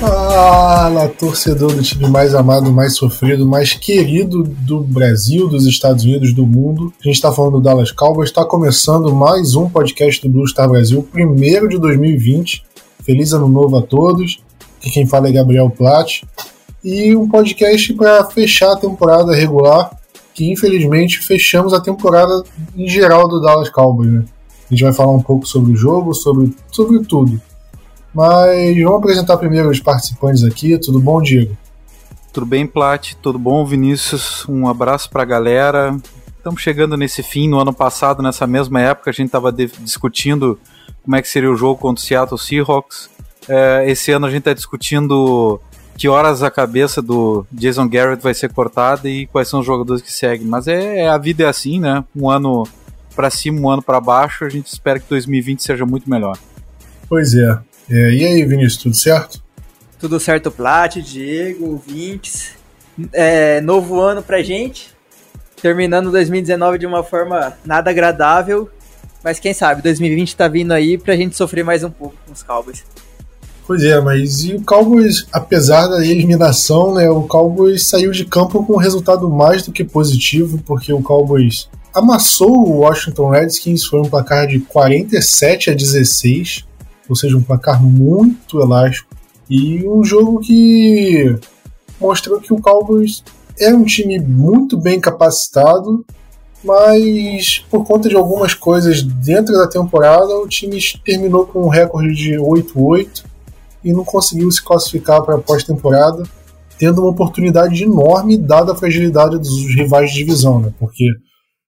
[0.00, 6.32] Fala, torcedor do time mais amado, mais sofrido, mais querido do Brasil, dos Estados Unidos,
[6.32, 6.90] do mundo.
[6.98, 8.30] A gente está falando do Dallas Cowboys.
[8.30, 12.64] Está começando mais um podcast do Blue Star Brasil, primeiro de 2020.
[13.04, 14.42] Feliz ano novo a todos.
[14.78, 16.24] Aqui quem fala é Gabriel Platt.
[16.82, 19.90] E um podcast para fechar a temporada regular,
[20.32, 22.42] que infelizmente fechamos a temporada
[22.74, 24.10] em geral do Dallas Cowboys.
[24.10, 24.24] Né?
[24.64, 27.38] A gente vai falar um pouco sobre o jogo, sobre, sobre tudo.
[28.14, 30.76] Mas vamos apresentar primeiro os participantes aqui.
[30.78, 31.56] Tudo bom, Diego?
[32.32, 33.14] Tudo bem, Plat?
[33.22, 34.46] Tudo bom, Vinícius?
[34.48, 35.96] Um abraço para a galera.
[36.36, 37.48] Estamos chegando nesse fim.
[37.48, 40.58] No ano passado, nessa mesma época, a gente estava discutindo
[41.02, 43.10] como é que seria o jogo contra o Seattle Seahawks.
[43.48, 45.60] É, esse ano a gente está discutindo
[45.96, 50.02] que horas a cabeça do Jason Garrett vai ser cortada e quais são os jogadores
[50.02, 50.46] que seguem.
[50.46, 52.04] Mas é, é a vida é assim, né?
[52.16, 52.66] Um ano
[53.14, 54.44] para cima, um ano para baixo.
[54.44, 56.38] A gente espera que 2020 seja muito melhor.
[57.08, 57.58] Pois é.
[57.90, 59.42] É, e aí, Vinícius, tudo certo?
[59.98, 62.52] Tudo certo, Plat, Diego, ouvintes.
[63.12, 64.94] É, novo ano pra gente.
[65.60, 68.70] Terminando 2019 de uma forma nada agradável.
[69.24, 72.42] Mas quem sabe, 2020 tá vindo aí pra gente sofrer mais um pouco com os
[72.42, 72.84] Cowboys.
[73.66, 78.64] Pois é, mas e o Cowboys, apesar da eliminação, né, o Cowboys saiu de campo
[78.64, 84.00] com um resultado mais do que positivo, porque o Cowboys amassou o Washington Redskins, foi
[84.00, 86.64] um placar de 47 a 16
[87.10, 89.10] ou seja, um placar muito elástico.
[89.50, 91.36] E um jogo que
[92.00, 93.24] mostrou que o Cowboys
[93.58, 96.06] é um time muito bem capacitado,
[96.62, 102.14] mas por conta de algumas coisas dentro da temporada, o time terminou com um recorde
[102.14, 103.24] de 8-8
[103.84, 106.22] e não conseguiu se classificar para a pós-temporada,
[106.78, 110.72] tendo uma oportunidade enorme dada a fragilidade dos rivais de divisão, né?
[110.78, 111.04] porque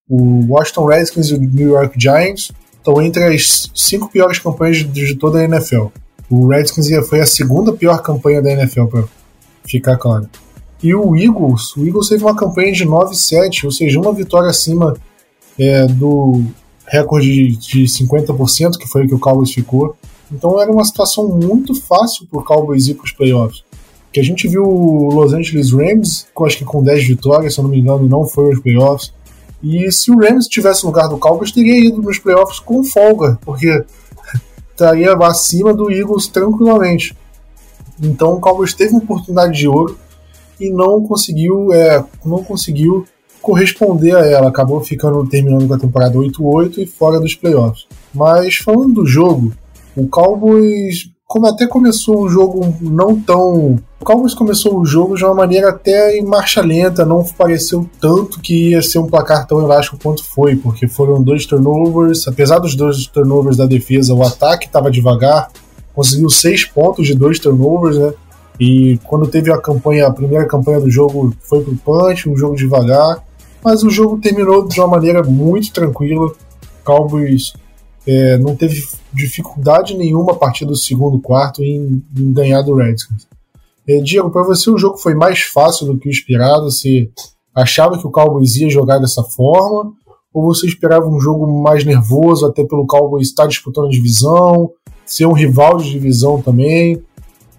[0.08, 2.52] o Washington Redskins e o New York Giants
[2.82, 5.86] estão entre as cinco piores campanhas de toda a NFL.
[6.28, 9.04] O Redskins foi a segunda pior campanha da NFL, para
[9.64, 10.28] ficar claro.
[10.82, 14.96] E o Eagles, o Eagles teve uma campanha de 9-7, ou seja, uma vitória acima
[15.56, 16.42] é, do
[16.86, 19.96] recorde de 50%, que foi o que o Cowboys ficou.
[20.30, 23.62] Então era uma situação muito fácil para o Cowboys ir para os playoffs.
[24.12, 27.64] Que a gente viu o Los Angeles Rams, acho que com 10 vitórias, se eu
[27.64, 29.12] não me engano, não foi aos playoffs.
[29.62, 33.38] E se o Rams tivesse no lugar do Cowboys, teria ido nos playoffs com folga,
[33.44, 33.68] porque
[34.70, 37.16] estaria acima do Eagles tranquilamente.
[38.02, 39.96] Então o Cowboys teve uma oportunidade de ouro
[40.58, 43.06] e não conseguiu, é, não conseguiu
[43.40, 44.48] corresponder a ela.
[44.48, 47.86] Acabou ficando terminando com a temporada 8-8 e fora dos playoffs.
[48.12, 49.52] Mas falando do jogo,
[49.96, 53.78] o Cowboys como até começou o jogo não tão.
[54.04, 58.72] Cowboys começou o jogo de uma maneira até em marcha lenta, não pareceu tanto que
[58.72, 63.06] ia ser um placar tão elástico quanto foi, porque foram dois turnovers, apesar dos dois
[63.06, 65.50] turnovers da defesa, o ataque estava devagar,
[65.94, 68.12] conseguiu seis pontos de dois turnovers, né?
[68.60, 72.56] E quando teve a campanha, a primeira campanha do jogo foi pro punch, um jogo
[72.56, 73.24] devagar,
[73.64, 76.30] mas o jogo terminou de uma maneira muito tranquila.
[76.84, 77.54] Cowboys
[78.06, 78.82] é, não teve
[79.12, 83.26] dificuldade nenhuma a partir do segundo quarto em, em ganhar do Redskins.
[83.88, 86.64] É, Diego, para você o jogo foi mais fácil do que o esperado?
[86.64, 87.10] Você
[87.54, 89.92] achava que o Cowboys ia jogar dessa forma?
[90.32, 94.70] Ou você esperava um jogo mais nervoso, até pelo Cowboys estar disputando a divisão,
[95.04, 97.02] ser um rival de divisão também?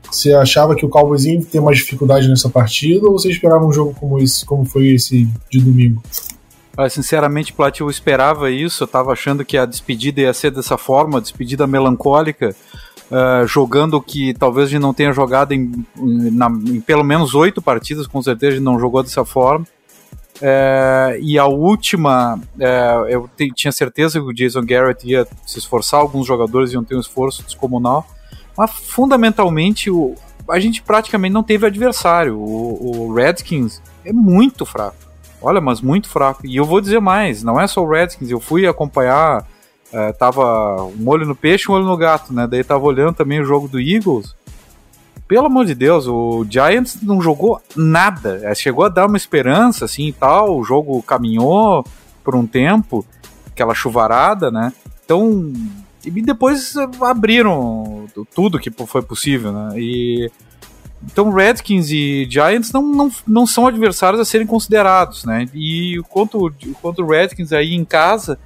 [0.09, 3.05] Você achava que o Cowboys ia ter mais dificuldade nessa partida?
[3.07, 6.01] Ou você esperava um jogo como esse, como foi esse de domingo?
[6.89, 8.83] Sinceramente, Plat, eu esperava isso.
[8.83, 12.55] Eu estava achando que a despedida ia ser dessa forma, despedida melancólica,
[13.11, 17.61] uh, jogando que talvez a gente não tenha jogado em, na, em pelo menos oito
[17.61, 19.65] partidas, com certeza a gente não jogou dessa forma.
[20.37, 25.99] Uh, e a última, uh, eu tinha certeza que o Jason Garrett ia se esforçar,
[25.99, 28.05] alguns jogadores iam ter um esforço descomunal,
[28.57, 30.15] mas fundamentalmente o,
[30.49, 32.35] a gente praticamente não teve adversário.
[32.37, 35.12] O, o Redskins é muito fraco.
[35.43, 36.47] Olha, mas muito fraco.
[36.47, 39.45] E eu vou dizer mais, não é só o Redskins, eu fui acompanhar,
[39.91, 42.47] é, tava um olho no peixe, um olho no gato, né?
[42.47, 44.33] Daí tava olhando também o jogo do Eagles.
[45.27, 48.39] Pelo amor de Deus, o Giants não jogou nada.
[48.43, 50.57] É, chegou a dar uma esperança, assim e tal.
[50.57, 51.85] O jogo caminhou
[52.23, 53.05] por um tempo,
[53.47, 54.71] aquela chuvarada, né?
[55.03, 55.51] Então,
[56.05, 58.05] e depois abriram
[58.35, 59.79] tudo que foi possível, né?
[59.79, 60.31] E
[61.05, 65.47] então Redskins e Giants não, não, não são adversários a serem considerados, né?
[65.53, 68.39] E quanto quanto Redskins aí em casa,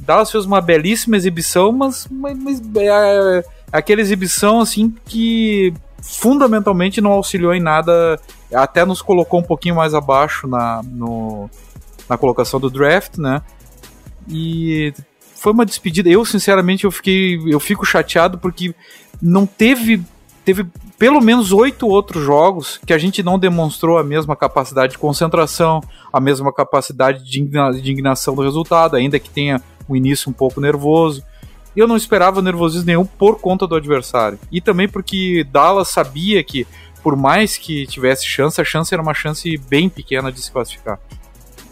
[0.00, 5.72] Dallas fez uma belíssima exibição, mas, mas, mas é, é, aquela exibição assim que
[6.02, 8.18] fundamentalmente não auxiliou em nada,
[8.52, 11.50] até nos colocou um pouquinho mais abaixo na, no,
[12.08, 13.42] na colocação do draft, né?
[14.28, 14.92] E
[15.34, 16.08] foi uma despedida.
[16.08, 17.40] Eu, sinceramente, eu fiquei.
[17.46, 18.74] Eu fico chateado porque
[19.20, 20.02] não teve.
[20.48, 20.66] Teve
[20.98, 25.82] pelo menos oito outros jogos que a gente não demonstrou a mesma capacidade de concentração,
[26.10, 31.22] a mesma capacidade de indignação do resultado, ainda que tenha um início um pouco nervoso.
[31.76, 34.38] Eu não esperava nervosismo nenhum por conta do adversário.
[34.50, 36.66] E também porque Dallas sabia que,
[37.02, 40.98] por mais que tivesse chance, a chance era uma chance bem pequena de se classificar.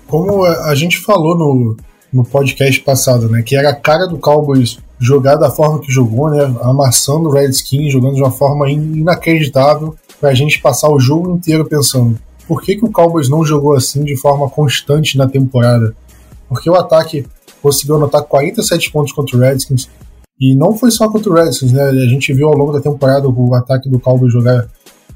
[0.07, 1.79] Como a gente falou no,
[2.13, 3.41] no podcast passado, né?
[3.43, 6.43] Que era a cara do Cowboys jogar da forma que jogou, né?
[6.63, 12.19] Amassando o Redskins, jogando de uma forma inacreditável, pra gente passar o jogo inteiro pensando
[12.47, 15.95] por que, que o Cowboys não jogou assim de forma constante na temporada?
[16.49, 17.27] Porque o ataque
[17.61, 19.89] conseguiu anotar 47 pontos contra o Redskins,
[20.39, 21.83] e não foi só contra o Redskins, né?
[21.83, 24.69] A gente viu ao longo da temporada o ataque do Cowboys jogar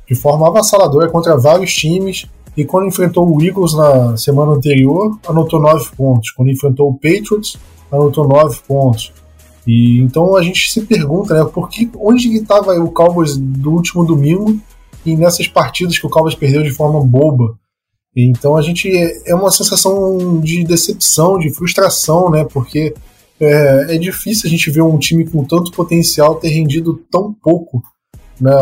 [0.09, 5.61] de forma avassaladora contra vários times, e quando enfrentou o Eagles na semana anterior, anotou
[5.61, 6.33] 9 pontos.
[6.33, 7.57] Quando enfrentou o Patriots,
[7.93, 9.13] anotou 9 pontos.
[9.67, 14.05] E então a gente se pergunta, né, por que, onde estava o Cowboys do último
[14.05, 14.59] domingo
[15.05, 17.59] e nessas partidas que o Cowboys perdeu de forma boba.
[18.17, 18.91] Então a gente
[19.27, 22.95] é uma sensação de decepção, de frustração, né, porque
[23.41, 27.83] é, é difícil a gente ver um time com tanto potencial ter rendido tão pouco
[28.41, 28.53] né,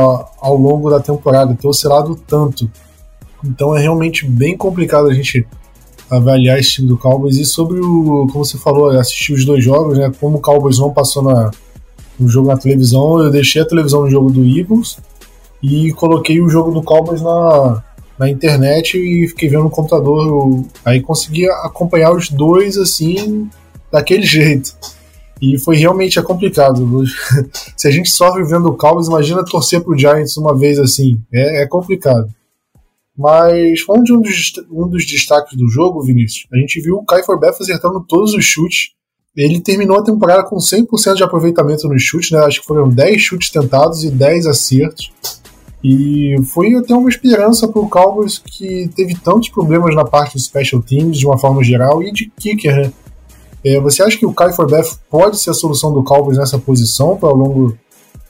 [0.41, 2.71] ao longo da temporada, ter oscilado tanto.
[3.45, 5.47] Então é realmente bem complicado a gente
[6.11, 7.37] avaliar esse time do Cowboys.
[7.37, 10.11] E sobre o, como você falou, assistir os dois jogos, né?
[10.21, 11.51] Como o Cowboys não passou na,
[12.19, 14.99] no jogo na televisão, eu deixei a televisão no jogo do Eagles
[15.63, 17.83] e coloquei o jogo do Cowboys na,
[18.19, 20.27] na internet e fiquei vendo no computador.
[20.27, 23.49] Eu, aí consegui acompanhar os dois assim,
[23.93, 24.75] daquele jeito.
[25.41, 27.05] E foi realmente é complicado.
[27.77, 31.21] Se a gente sofre vendo o Cowboys, imagina torcer pro Giants uma vez assim.
[31.33, 32.29] É, é complicado.
[33.19, 37.05] Mas falando de um dos, um dos destaques do jogo, Vinícius, a gente viu o
[37.05, 38.91] Kai Forbeff acertando todos os chutes.
[39.37, 42.39] Ele terminou a temporada com 100% de aproveitamento nos chutes, né?
[42.39, 45.11] Acho que foram 10 chutes tentados e 10 acertos.
[45.83, 50.45] E foi até uma esperança para o Cowboys que teve tantos problemas na parte dos
[50.45, 52.93] special teams, de uma forma geral, e de kicker, né?
[53.65, 57.17] É, você acha que o Kai Forbeff pode ser a solução do Cowboys nessa posição
[57.17, 57.77] para longo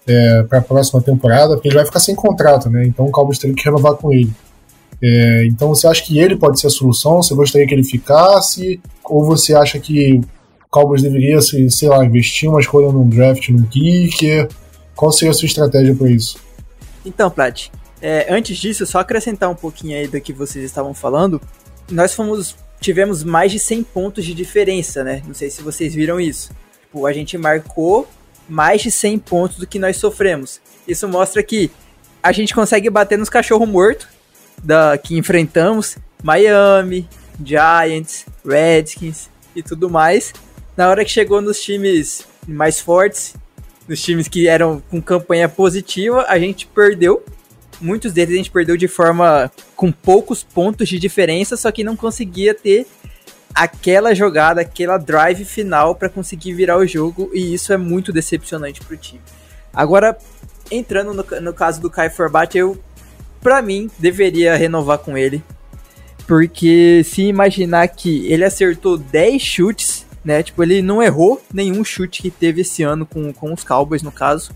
[0.07, 1.55] é, para a próxima temporada?
[1.55, 2.87] Porque ele vai ficar sem contrato, né?
[2.87, 4.33] Então o Cowboys teria que renovar com ele.
[5.03, 7.23] É, então você acha que ele pode ser a solução?
[7.23, 8.81] Você gostaria que ele ficasse?
[9.05, 10.25] Ou você acha que o
[10.71, 14.49] Cowboys deveria, sei lá, investir uma escolha num draft, num kicker?
[14.95, 16.39] Qual seria a sua estratégia para isso?
[17.07, 17.69] Então, Plat,
[18.03, 21.41] é, antes disso, só acrescentar um pouquinho aí do que vocês estavam falando.
[21.91, 25.23] Nós fomos tivemos mais de 100 pontos de diferença, né?
[25.27, 26.51] Não sei se vocês viram isso.
[26.83, 28.09] Tipo, a gente marcou
[28.49, 30.61] mais de 100 pontos do que nós sofremos.
[30.87, 31.71] Isso mostra que
[32.23, 34.09] a gente consegue bater nos cachorro morto
[34.63, 37.09] da, que enfrentamos, Miami,
[37.43, 40.33] Giants, Redskins e tudo mais.
[40.77, 43.35] Na hora que chegou nos times mais fortes,
[43.89, 47.25] nos times que eram com campanha positiva, a gente perdeu.
[47.81, 51.97] Muitos deles a gente perdeu de forma com poucos pontos de diferença, só que não
[51.97, 52.87] conseguia ter
[53.55, 58.81] aquela jogada, aquela drive final para conseguir virar o jogo, e isso é muito decepcionante
[58.81, 59.23] para o time.
[59.73, 60.19] Agora,
[60.71, 62.79] entrando no, no caso do Kai Forbat, eu
[63.41, 65.43] para mim, deveria renovar com ele.
[66.27, 70.43] Porque se imaginar que ele acertou 10 chutes, né?
[70.43, 74.13] Tipo, ele não errou nenhum chute que teve esse ano com, com os Cowboys, no
[74.13, 74.53] caso.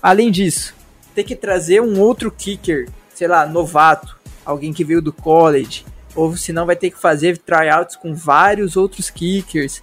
[0.00, 0.74] Além disso,
[1.14, 5.84] ter que trazer um outro kicker, sei lá, novato, alguém que veio do college,
[6.14, 9.82] ou senão vai ter que fazer tryouts com vários outros kickers.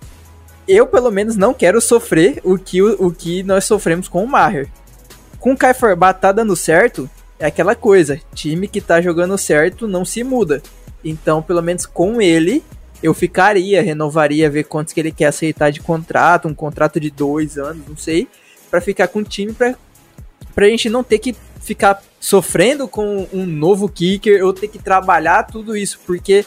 [0.68, 4.27] Eu, pelo menos, não quero sofrer o que, o, o que nós sofremos com o
[4.27, 4.68] Maher.
[5.39, 7.10] Com o Kai Forbat tá dando certo,
[7.44, 10.64] é aquela coisa, time que tá jogando certo não se muda.
[11.04, 12.64] Então, pelo menos com ele,
[13.02, 17.58] eu ficaria, renovaria, ver quantos que ele quer aceitar de contrato, um contrato de dois
[17.58, 18.30] anos, não sei,
[18.72, 19.76] para ficar com o time para
[20.56, 25.44] pra gente não ter que ficar sofrendo com um novo kicker ou ter que trabalhar
[25.44, 26.46] tudo isso, porque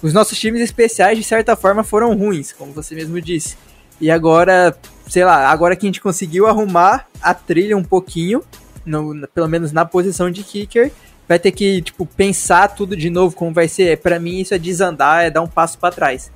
[0.00, 3.58] os nossos times especiais, de certa forma, foram ruins, como você mesmo disse.
[4.00, 4.74] E agora,
[5.06, 8.42] sei lá, agora que a gente conseguiu arrumar a trilha um pouquinho,
[8.84, 10.92] no, pelo menos na posição de kicker,
[11.28, 13.98] vai ter que, tipo, pensar tudo de novo como vai ser.
[13.98, 16.30] Para mim, isso é desandar, é dar um passo para trás.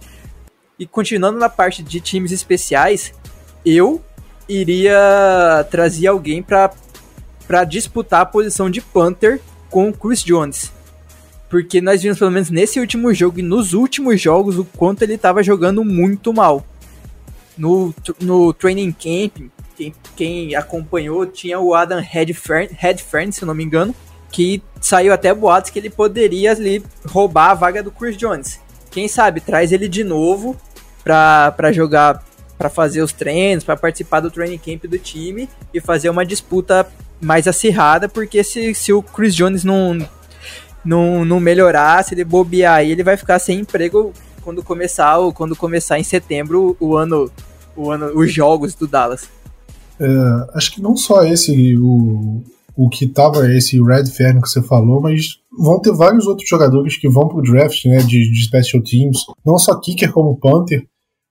[0.78, 3.12] E continuando na parte de times especiais,
[3.64, 4.02] eu
[4.48, 6.72] iria trazer alguém para
[7.46, 10.72] para disputar a posição de punter com o Chris Jones.
[11.48, 15.14] Porque nós vimos, pelo menos nesse último jogo e nos últimos jogos, o quanto ele
[15.14, 16.66] estava jogando muito mal.
[17.56, 23.62] No, no training camp, quem, quem acompanhou, tinha o Adam Redfern, Redfern, se não me
[23.64, 23.94] engano,
[24.32, 28.60] que saiu até boatos que ele poderia ali roubar a vaga do Chris Jones.
[28.90, 30.56] Quem sabe, traz ele de novo
[31.04, 32.24] para jogar,
[32.58, 36.86] para fazer os treinos, para participar do training camp do time e fazer uma disputa
[37.20, 39.98] mais acirrada, porque se, se o Chris Jones não,
[40.84, 45.56] não, não melhorar, se ele bobear aí, ele vai ficar sem emprego quando começar, quando
[45.56, 47.30] começar em setembro o ano,
[47.74, 49.28] o ano os jogos do Dallas.
[49.98, 50.06] É,
[50.54, 52.42] acho que não só esse o,
[52.76, 56.96] o que tava esse Red Fern que você falou, mas vão ter vários outros jogadores
[56.96, 60.86] que vão pro draft, né, de, de special teams, não só kicker como punter,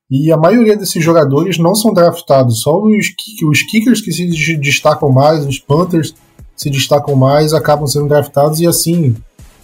[0.10, 3.08] e a maioria desses jogadores não são draftados, só os,
[3.50, 6.14] os kickers que se destacam mais, os punters
[6.56, 8.60] se destacam mais, acabam sendo draftados.
[8.60, 9.16] E assim,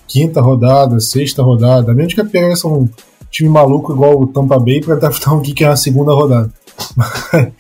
[0.08, 2.90] quinta rodada, sexta rodada, a menos que apareça um
[3.30, 6.52] time maluco igual o Tampa Bay para draftar um kicker na segunda rodada.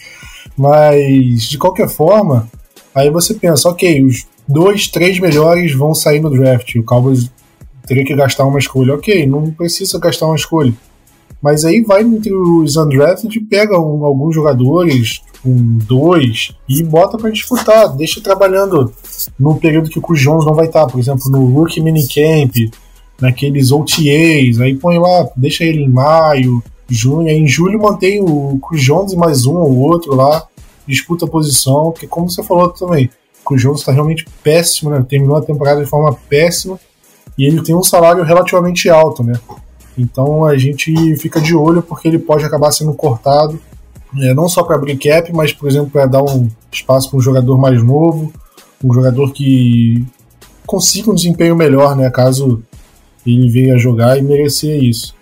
[0.61, 2.47] Mas, de qualquer forma,
[2.93, 7.31] aí você pensa, ok, os dois, três melhores vão sair no draft, o Cowboys
[7.87, 8.93] teria que gastar uma escolha.
[8.93, 10.71] Ok, não precisa gastar uma escolha.
[11.41, 17.31] Mas aí vai entre os undrafted, pega um, alguns jogadores, um, dois, e bota para
[17.31, 17.97] disputar.
[17.97, 18.93] Deixa trabalhando
[19.39, 22.69] no período que o Chris Jones não vai estar, por exemplo, no Rookie Minicamp,
[23.19, 28.59] naqueles OTAs, aí põe lá, deixa ele em maio, junho, aí em julho mantém o
[28.59, 30.45] Chris Jones e mais um ou outro lá,
[30.91, 33.09] disputa posição, porque como você falou também,
[33.49, 35.03] o Jones está realmente péssimo, né?
[35.07, 36.79] terminou a temporada de forma péssima,
[37.37, 39.33] e ele tem um salário relativamente alto, né?
[39.97, 43.59] Então a gente fica de olho porque ele pode acabar sendo cortado,
[44.19, 47.21] é, não só para abrir cap, mas, por exemplo, para dar um espaço para um
[47.21, 48.31] jogador mais novo,
[48.83, 50.05] um jogador que
[50.65, 52.61] consiga um desempenho melhor, né, caso
[53.25, 55.15] ele venha jogar e merecer isso.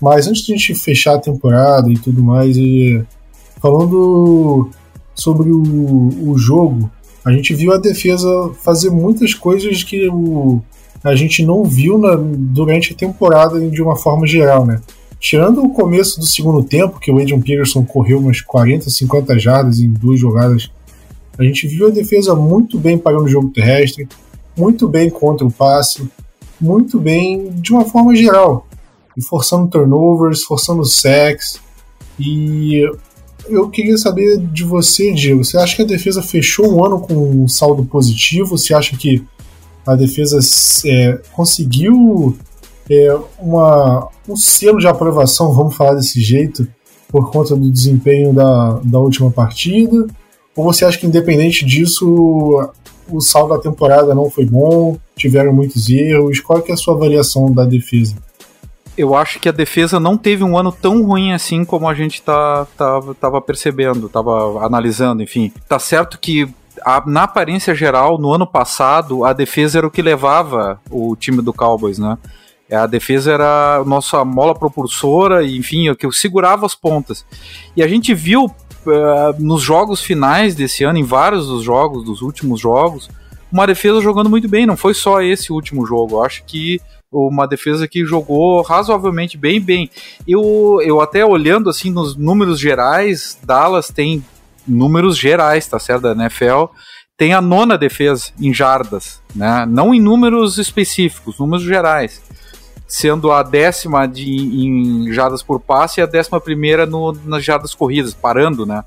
[0.00, 3.02] Mas antes de a gente fechar a temporada e tudo mais, e
[3.60, 4.70] falando
[5.16, 6.90] sobre o, o jogo,
[7.24, 8.28] a gente viu a defesa
[8.62, 10.60] fazer muitas coisas que o,
[11.02, 14.80] a gente não viu na, durante a temporada de uma forma geral, né?
[15.18, 19.80] Tirando o começo do segundo tempo, que o Adrian Peterson correu umas 40, 50 jardas
[19.80, 20.70] em duas jogadas,
[21.38, 24.08] a gente viu a defesa muito bem parando o jogo terrestre,
[24.56, 26.08] muito bem contra o passe,
[26.60, 28.66] muito bem de uma forma geral,
[29.16, 31.60] e forçando turnovers, forçando sacks.
[32.18, 32.88] E
[33.48, 37.14] eu queria saber de você, Diego, você acha que a defesa fechou o ano com
[37.14, 38.56] um saldo positivo?
[38.56, 39.24] Você acha que
[39.86, 40.38] a defesa
[40.86, 42.36] é, conseguiu
[42.90, 46.66] é, uma, um selo de aprovação, vamos falar desse jeito,
[47.08, 50.06] por conta do desempenho da, da última partida?
[50.54, 52.70] Ou você acha que, independente disso,
[53.08, 56.40] o saldo da temporada não foi bom, tiveram muitos erros?
[56.40, 58.14] Qual é, é a sua avaliação da defesa?
[58.96, 62.22] Eu acho que a defesa não teve um ano tão ruim assim como a gente
[62.22, 65.52] tá, tá, tava percebendo, tava analisando, enfim.
[65.68, 66.48] Tá certo que
[66.84, 71.42] a, na aparência geral, no ano passado, a defesa era o que levava o time
[71.42, 72.16] do Cowboys, né?
[72.72, 77.24] A defesa era a nossa mola propulsora, enfim, o que segurava as pontas.
[77.76, 78.52] E a gente viu uh,
[79.38, 83.08] nos jogos finais desse ano, em vários dos jogos, dos últimos jogos,
[83.52, 84.66] uma defesa jogando muito bem.
[84.66, 86.16] Não foi só esse último jogo.
[86.16, 86.80] Eu acho que
[87.16, 89.90] uma defesa que jogou razoavelmente bem, bem.
[90.26, 94.24] Eu, eu até olhando assim nos números gerais, Dallas tem
[94.66, 96.64] números gerais, tá certo, da NFL,
[97.16, 99.64] tem a nona defesa em jardas, né?
[99.66, 102.22] Não em números específicos, números gerais.
[102.86, 107.74] Sendo a décima de, em jardas por passe e a décima primeira no, nas jardas
[107.74, 108.84] corridas, parando, né?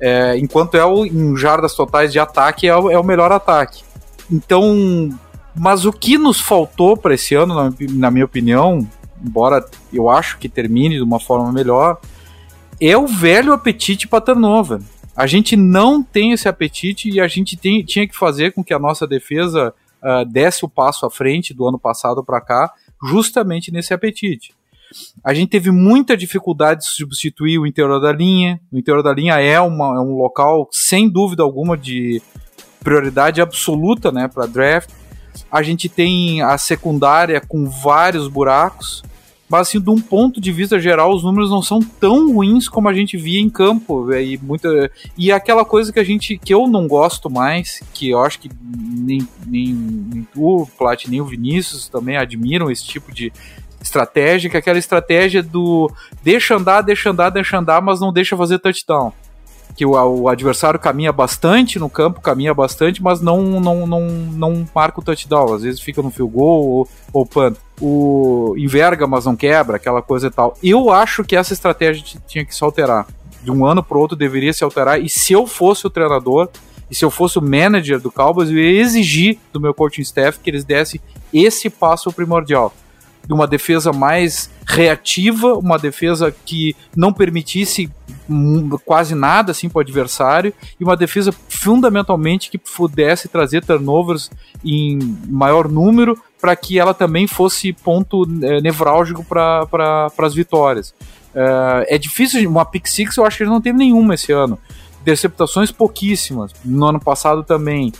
[0.00, 3.82] É, enquanto é o, em jardas totais de ataque é o, é o melhor ataque.
[4.30, 5.10] Então,
[5.54, 8.86] mas o que nos faltou para esse ano, na, minha opinião,
[9.24, 12.00] embora eu acho que termine de uma forma melhor,
[12.80, 14.80] é o velho apetite para turnover.
[15.16, 18.74] A gente não tem esse apetite e a gente tem, tinha que fazer com que
[18.74, 22.72] a nossa defesa uh, desse o passo à frente do ano passado para cá,
[23.08, 24.52] justamente nesse apetite.
[25.22, 28.60] A gente teve muita dificuldade de substituir o interior da linha.
[28.72, 32.20] O interior da linha é, uma, é um local, sem dúvida alguma, de,
[32.84, 34.90] prioridade absoluta, né, para draft.
[35.50, 39.02] A gente tem a secundária com vários buracos,
[39.48, 42.88] mas assim, de um ponto de vista geral, os números não são tão ruins como
[42.88, 44.12] a gente via em campo.
[44.12, 48.20] E, muita, e aquela coisa que a gente que eu não gosto mais, que eu
[48.20, 53.32] acho que nem, nem, nem tu, Plat, nem o Vinícius também admiram esse tipo de
[53.80, 55.90] estratégia, que é aquela estratégia do
[56.22, 59.12] deixa andar, deixa andar, deixa andar, mas não deixa fazer touchdown
[59.74, 64.66] que o, o, adversário caminha bastante no campo, caminha bastante, mas não não, não, não
[64.74, 65.54] marca o touchdown.
[65.54, 67.56] Às vezes fica no field goal ou, ou punt.
[67.80, 70.56] O enverga, mas não quebra, aquela coisa e tal.
[70.62, 73.06] Eu acho que essa estratégia tinha que se alterar.
[73.42, 75.00] De um ano para outro deveria se alterar.
[75.00, 76.48] E se eu fosse o treinador,
[76.90, 80.38] e se eu fosse o manager do Cowboys, eu ia exigir do meu coaching staff
[80.38, 81.00] que eles dessem
[81.32, 82.72] esse passo primordial
[83.26, 87.90] de uma defesa mais reativa, uma defesa que não permitisse
[88.84, 94.30] quase nada assim para o adversário e uma defesa fundamentalmente que pudesse trazer turnovers
[94.64, 100.94] em maior número para que ela também fosse ponto é, nevrálgico para pra, as vitórias.
[101.34, 104.58] É, é difícil, uma pick six eu acho que ele não teve nenhuma esse ano.
[105.04, 107.92] Deceptações pouquíssimas, no ano passado também.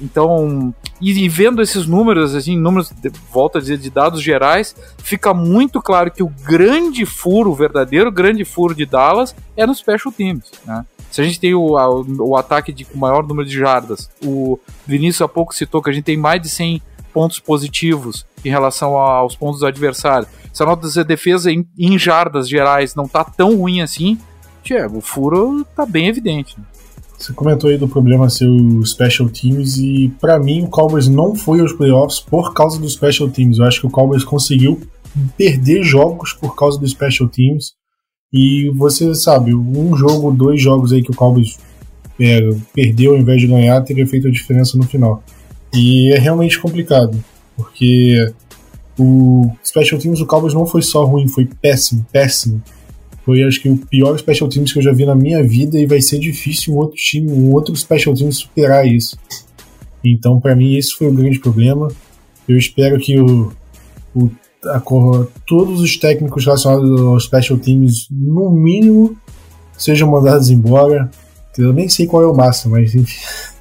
[0.00, 4.74] Então, e, e, vendo esses números, assim, números, de, volta a dizer, de dados gerais,
[4.98, 9.74] fica muito claro que o grande furo, o verdadeiro grande furo de Dallas é no
[9.74, 10.84] special teams, né?
[11.10, 14.58] Se a gente tem o, a, o ataque de, com maior número de jardas, o
[14.86, 18.96] Vinícius há pouco citou que a gente tem mais de 100 pontos positivos em relação
[18.96, 20.28] aos pontos do adversário.
[20.52, 24.18] Se a nossa defesa em, em jardas gerais não tá tão ruim assim,
[24.62, 26.58] Tiago, o furo tá bem evidente.
[26.58, 26.66] Né?
[27.18, 31.34] Você comentou aí do problema ser o Special Teams e para mim o Cowboys não
[31.34, 33.58] foi aos playoffs por causa do Special Teams.
[33.58, 34.80] Eu acho que o Cowboys conseguiu
[35.36, 37.74] perder jogos por causa do Special Teams
[38.32, 41.58] e você sabe, um jogo, dois jogos aí que o Cowboys
[42.20, 42.40] é,
[42.74, 45.22] perdeu ao invés de ganhar teria feito a diferença no final.
[45.72, 47.22] E é realmente complicado,
[47.56, 48.32] porque
[48.98, 52.62] o Special Teams do Cowboys não foi só ruim, foi péssimo, péssimo.
[53.26, 55.84] Foi, acho que, o pior special teams que eu já vi na minha vida e
[55.84, 59.18] vai ser difícil um outro time, um outro special team superar isso.
[60.04, 61.88] Então, para mim, esse foi o grande problema.
[62.48, 63.52] Eu espero que o,
[64.14, 64.30] o
[64.66, 64.80] a,
[65.44, 69.16] todos os técnicos relacionados aos special teams, no mínimo,
[69.76, 71.10] sejam mandados embora.
[71.58, 73.16] Eu nem sei qual é o máximo, mas enfim.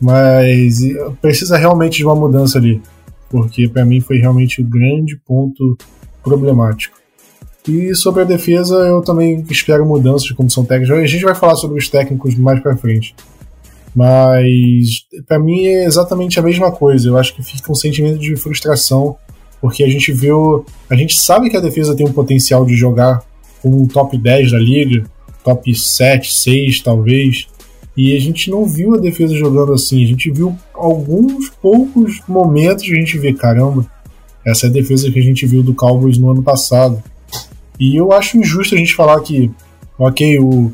[0.00, 0.78] Mas
[1.20, 2.80] precisa realmente de uma mudança ali,
[3.28, 5.76] porque para mim foi realmente o grande ponto
[6.22, 6.97] problemático.
[7.68, 10.94] E sobre a defesa, eu também espero mudanças de comissão técnica.
[10.94, 13.14] A gente vai falar sobre os técnicos mais para frente.
[13.94, 17.08] Mas para mim é exatamente a mesma coisa.
[17.08, 19.16] Eu acho que fica um sentimento de frustração,
[19.60, 23.22] porque a gente viu, a gente sabe que a defesa tem um potencial de jogar
[23.60, 25.04] com um top 10 da liga,
[25.44, 27.48] top 7, 6 talvez.
[27.94, 30.02] E a gente não viu a defesa jogando assim.
[30.04, 33.84] A gente viu alguns poucos momentos a gente vê, caramba,
[34.46, 37.02] essa é a defesa que a gente viu do Cowboys no ano passado.
[37.78, 39.50] E eu acho injusto a gente falar que,
[39.98, 40.72] ok, o,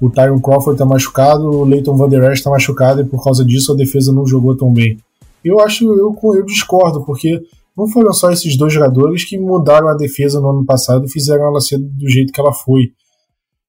[0.00, 3.44] o Tyron Crawford tá machucado, o Leighton Van Der Esch tá machucado e por causa
[3.44, 4.98] disso a defesa não jogou tão bem.
[5.44, 7.40] Eu acho, eu, eu discordo, porque
[7.76, 11.46] não foram só esses dois jogadores que mudaram a defesa no ano passado e fizeram
[11.46, 12.92] ela ser do jeito que ela foi.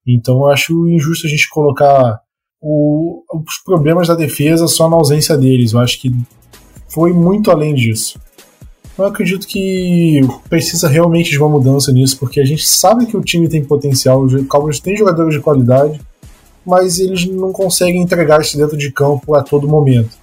[0.07, 2.19] Então eu acho injusto a gente colocar
[2.61, 5.73] o, os problemas da defesa só na ausência deles.
[5.73, 6.11] Eu acho que
[6.87, 8.19] foi muito além disso.
[8.99, 13.21] Eu acredito que precisa realmente de uma mudança nisso, porque a gente sabe que o
[13.21, 16.01] time tem potencial, o Cowboys tem jogadores de qualidade,
[16.65, 20.17] mas eles não conseguem entregar isso dentro de campo a todo momento.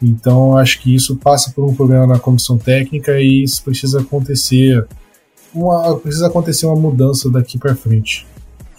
[0.00, 4.86] Então acho que isso passa por um problema na comissão técnica e isso precisa acontecer
[5.52, 8.24] uma, precisa acontecer uma mudança daqui para frente.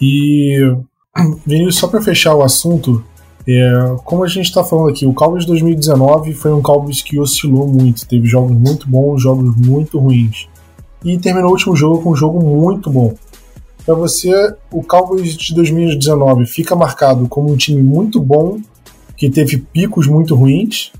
[0.00, 0.60] E
[1.46, 3.04] Vinícius, só para fechar o assunto,
[3.46, 7.66] é, como a gente está falando aqui, o Cowboys 2019 foi um Cowboys que oscilou
[7.66, 10.48] muito, teve jogos muito bons, jogos muito ruins.
[11.04, 13.14] E terminou o último jogo com um jogo muito bom.
[13.86, 18.60] Para você, o Cowboys de 2019 fica marcado como um time muito bom,
[19.16, 20.92] que teve picos muito ruins,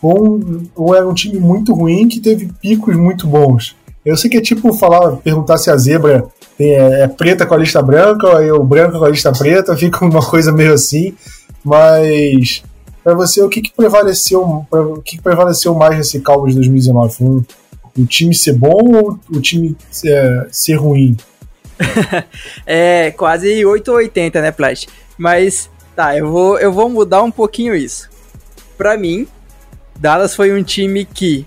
[0.00, 0.40] ou,
[0.74, 3.76] ou era um time muito ruim que teve picos muito bons?
[4.04, 6.26] Eu sei que é tipo falar, perguntar se a zebra
[6.58, 10.04] é, é preta com a lista branca ou o branco com a lista preta, fica
[10.04, 11.14] uma coisa meio assim.
[11.64, 12.62] Mas
[13.02, 17.14] para você, o que, que prevaleceu, o que, que, prevaleceu mais nesse Cowboys de 2019?
[17.14, 17.44] Foi um,
[17.98, 21.16] o time ser bom ou o time é, ser ruim?
[22.64, 24.86] é quase 880, né, Flash?
[25.18, 28.08] Mas tá, eu vou, eu vou mudar um pouquinho isso.
[28.78, 29.26] Para mim,
[29.98, 31.46] Dallas foi um time que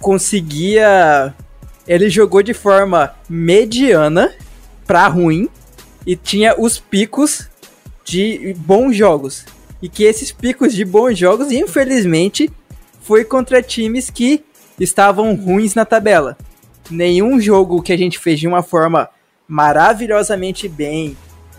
[0.00, 1.34] conseguia.
[1.86, 4.32] Ele jogou de forma mediana
[4.86, 5.48] para ruim
[6.06, 7.49] e tinha os picos
[8.10, 9.44] de bons jogos.
[9.82, 12.50] e que esses picos de bons jogos, infelizmente,
[13.00, 14.44] foi contra times que
[14.78, 16.36] estavam ruins na tabela.
[16.90, 19.08] Nenhum jogo que a gente fez de uma forma
[19.48, 21.16] maravilhosamente bem,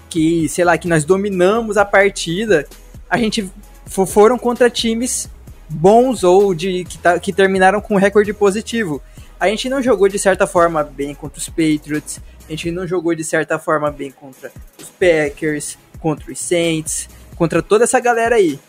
[0.08, 2.68] que, sei lá, que nós dominamos a partida,
[3.10, 3.50] a gente
[3.88, 5.28] foram contra times
[5.68, 9.02] bons ou de que, tá, que terminaram com recorde positivo.
[9.40, 13.16] A gente não jogou de certa forma bem contra os Patriots, a gente não jogou
[13.16, 18.60] de certa forma bem contra os Packers, contra os Saints, contra toda essa galera aí.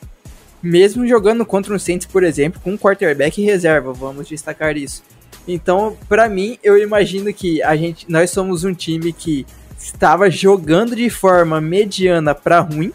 [0.63, 5.03] Mesmo jogando contra os Saints, por exemplo, com um quarterback reserva, vamos destacar isso.
[5.47, 9.45] Então, para mim, eu imagino que a gente, nós somos um time que
[9.79, 12.93] estava jogando de forma mediana para ruim,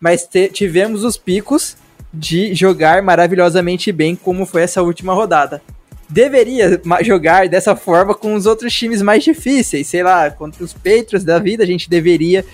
[0.00, 1.76] mas tivemos os picos
[2.12, 5.62] de jogar maravilhosamente bem, como foi essa última rodada.
[6.08, 11.22] Deveria jogar dessa forma com os outros times mais difíceis, sei lá, contra os Patriots
[11.22, 12.44] da vida, a gente deveria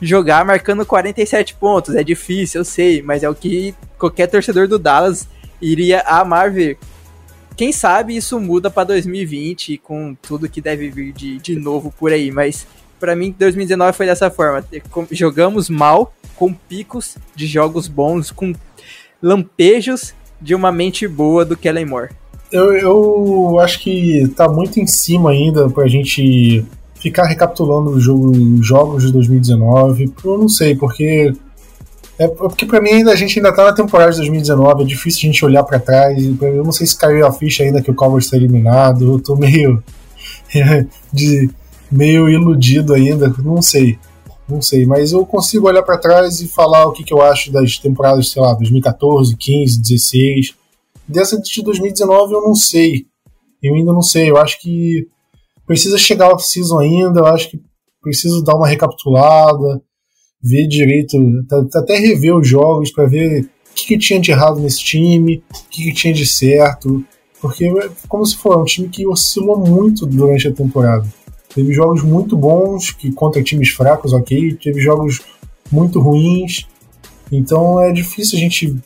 [0.00, 1.94] jogar marcando 47 pontos.
[1.94, 5.28] É difícil, eu sei, mas é o que qualquer torcedor do Dallas
[5.60, 6.78] iria amar ver.
[7.56, 12.12] Quem sabe isso muda para 2020 com tudo que deve vir de, de novo por
[12.12, 12.66] aí, mas
[13.00, 14.64] para mim 2019 foi dessa forma.
[15.10, 18.52] Jogamos mal com picos de jogos bons, com
[19.22, 22.10] lampejos de uma mente boa do Kellen Moore.
[22.52, 26.64] Eu, eu acho que tá muito em cima ainda pra gente
[27.06, 30.12] ficar recapitulando os jogo, jogos de 2019.
[30.24, 31.32] Eu não sei, porque.
[32.18, 35.20] É porque pra mim ainda a gente ainda tá na temporada de 2019, é difícil
[35.20, 36.18] a gente olhar para trás.
[36.40, 39.12] Eu não sei se caiu a ficha ainda que o Cowboys está eliminado.
[39.12, 39.82] Eu tô meio.
[41.12, 41.50] de,
[41.92, 43.98] meio iludido ainda, não sei.
[44.48, 47.52] Não sei, mas eu consigo olhar para trás e falar o que, que eu acho
[47.52, 50.54] das temporadas, sei lá, 2014, 15, 16.
[51.06, 53.06] Dessa de 2019 eu não sei.
[53.62, 54.30] Eu ainda não sei.
[54.30, 55.08] Eu acho que
[55.66, 57.20] precisa chegar ao season ainda.
[57.20, 57.60] Eu acho que
[58.00, 59.82] preciso dar uma recapitulada,
[60.42, 61.18] ver direito,
[61.74, 65.68] até rever os jogos para ver o que, que, tinha de errado nesse time, o
[65.68, 67.04] que, que tinha de certo.
[67.40, 71.06] Porque, é como se for, é um time que oscilou muito durante a temporada.
[71.54, 74.54] Teve jogos muito bons que contra times fracos, ok.
[74.62, 75.20] Teve jogos
[75.70, 76.66] muito ruins.
[77.30, 78.76] Então é difícil a gente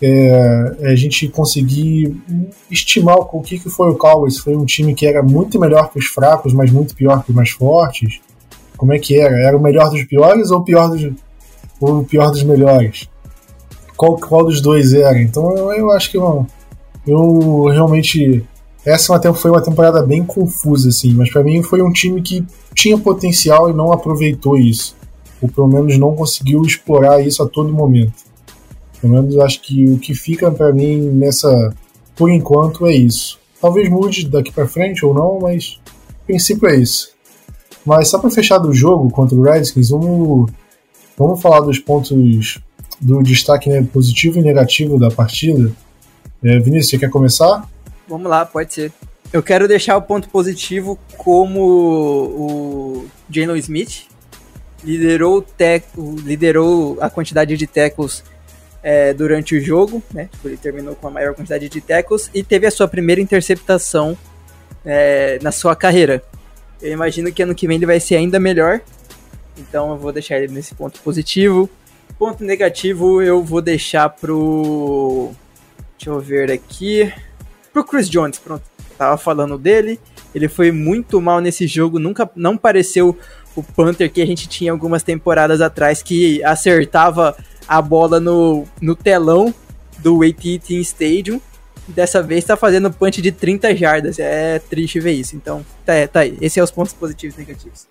[0.00, 2.16] é, a gente conseguir
[2.70, 4.38] estimar o que, que foi o Cowboys.
[4.38, 7.36] Foi um time que era muito melhor que os fracos, mas muito pior que os
[7.36, 8.20] mais fortes.
[8.76, 9.36] Como é que era?
[9.40, 11.10] Era o melhor dos piores ou o pior dos,
[11.80, 13.08] ou o pior dos melhores?
[13.96, 15.18] Qual, qual dos dois era?
[15.20, 16.46] Então eu, eu acho que não.
[17.06, 18.44] Eu realmente
[18.86, 22.46] essa é foi uma temporada bem confusa, assim, mas para mim foi um time que
[22.72, 24.94] tinha potencial e não aproveitou isso.
[25.42, 28.25] Ou pelo menos não conseguiu explorar isso a todo momento.
[29.06, 31.72] Pelo menos acho que o que fica para mim nessa,
[32.16, 33.38] por enquanto, é isso.
[33.60, 35.78] Talvez mude daqui para frente ou não, mas
[36.22, 37.10] o princípio é isso.
[37.84, 40.50] Mas só para fechar do jogo contra o Redskins, vamos,
[41.16, 42.60] vamos falar dos pontos
[43.00, 45.70] do destaque né, positivo e negativo da partida.
[46.42, 47.68] É, Vinícius, você quer começar?
[48.08, 48.92] Vamos lá, pode ser.
[49.32, 54.06] Eu quero deixar o ponto positivo como o Jalen Smith
[54.82, 58.24] liderou, teco, liderou a quantidade de tackles
[58.82, 60.28] é, durante o jogo, né?
[60.32, 64.16] Tipo, ele terminou com a maior quantidade de tackles e teve a sua primeira interceptação
[64.84, 66.22] é, na sua carreira.
[66.80, 68.80] Eu imagino que ano que vem ele vai ser ainda melhor.
[69.58, 71.68] Então eu vou deixar ele nesse ponto positivo.
[72.18, 75.32] Ponto negativo eu vou deixar pro.
[75.98, 77.12] Deixa eu ver aqui
[77.72, 78.64] pro Chris Jones, pronto.
[78.96, 80.00] Tava falando dele,
[80.34, 83.18] ele foi muito mal nesse jogo, nunca não pareceu
[83.54, 87.36] o Panther que a gente tinha algumas temporadas atrás que acertava
[87.66, 89.54] a bola no, no telão
[89.98, 91.40] do AT&T Stadium.
[91.88, 94.18] Dessa vez tá fazendo punch de 30 jardas.
[94.18, 95.36] É triste ver isso.
[95.36, 96.36] Então, tá, tá aí.
[96.40, 97.86] Esses são os pontos positivos e negativos.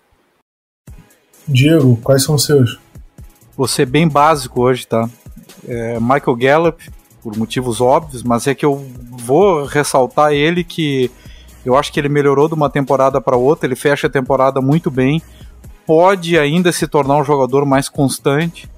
[1.48, 2.78] Diego, quais são os seus?
[3.56, 5.08] Vou ser bem básico hoje, tá?
[5.66, 6.90] É Michael Gallup,
[7.22, 11.10] por motivos óbvios, mas é que eu vou ressaltar ele que
[11.64, 14.90] eu acho que ele melhorou de uma temporada para outra, ele fecha a temporada muito
[14.90, 15.20] bem,
[15.84, 18.68] pode ainda se tornar um jogador mais constante,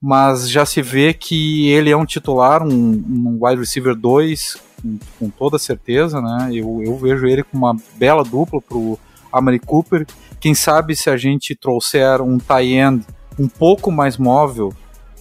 [0.00, 4.98] mas já se vê que ele é um titular, um, um wide receiver 2, com,
[5.18, 6.50] com, toda certeza, né?
[6.52, 8.98] Eu, eu vejo ele com uma bela dupla pro
[9.32, 10.06] Amari Cooper.
[10.38, 13.04] Quem sabe se a gente trouxer um tie end
[13.38, 14.72] um pouco mais móvel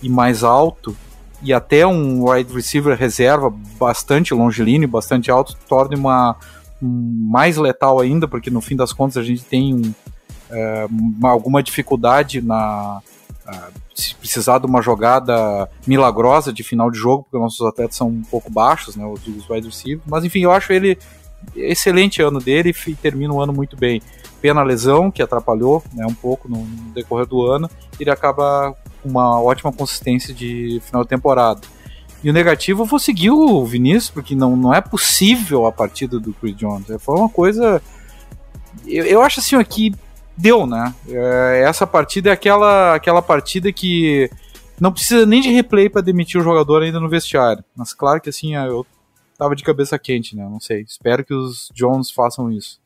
[0.02, 0.96] e mais alto,
[1.42, 6.36] e até um wide receiver reserva bastante longilíneo, bastante alto, torne uma
[6.82, 9.96] um, mais letal ainda, porque no fim das contas a gente tem
[10.50, 13.02] é, uma, alguma dificuldade na
[13.94, 18.24] se precisar de uma jogada milagrosa de final de jogo, porque nossos atletas são um
[18.24, 20.98] pouco baixos, né, os wide receivers, mas enfim, eu acho ele
[21.56, 24.02] excelente ano dele e termina o ano muito bem.
[24.42, 28.76] Pena a lesão, que atrapalhou né, um pouco no, no decorrer do ano, ele acaba
[29.04, 31.62] uma ótima consistência de final de temporada.
[32.24, 36.20] E o negativo eu vou seguir o Vinícius, porque não, não é possível a partida
[36.20, 36.88] do Chris Jones.
[37.00, 37.82] Foi uma coisa.
[38.88, 39.94] Eu, eu acho assim aqui
[40.38, 40.94] deu, né?
[41.08, 44.30] É, essa partida é aquela, aquela partida que
[44.80, 47.64] não precisa nem de replay para demitir o jogador ainda no vestiário.
[47.76, 48.86] Mas claro que assim, eu
[49.38, 50.44] tava de cabeça quente, né?
[50.44, 50.82] Não sei.
[50.82, 52.80] Espero que os Jones façam isso.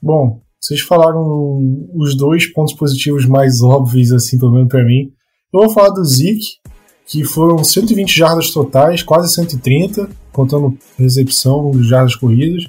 [0.00, 5.12] Bom, vocês falaram os dois pontos positivos mais óbvios, assim, pelo menos pra mim.
[5.52, 6.58] Eu vou falar do Zeke,
[7.06, 12.66] que foram 120 jardas totais, quase 130, contando recepção, jardas corridas,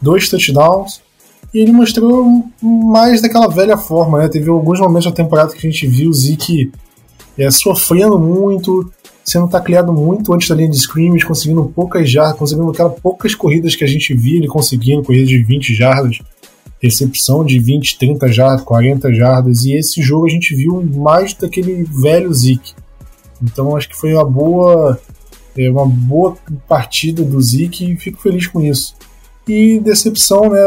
[0.00, 1.02] dois touchdowns,
[1.56, 4.28] e ele mostrou mais daquela velha forma, né?
[4.28, 6.70] Teve alguns momentos da temporada que a gente viu o Zeke
[7.38, 8.92] é, sofrendo muito,
[9.24, 13.74] sendo tacleado muito antes da linha de scrimmage, conseguindo poucas jardas, conseguindo aquelas poucas corridas
[13.74, 16.18] que a gente via ele conseguindo, corridas de 20 jardas,
[16.78, 21.84] recepção de 20, 30 jardas, 40 jardas, e esse jogo a gente viu mais daquele
[21.84, 22.74] velho Zeke.
[23.42, 25.00] Então acho que foi uma boa,
[25.56, 26.36] é, uma boa
[26.68, 28.94] partida do Zeke e fico feliz com isso.
[29.48, 30.60] E decepção, né?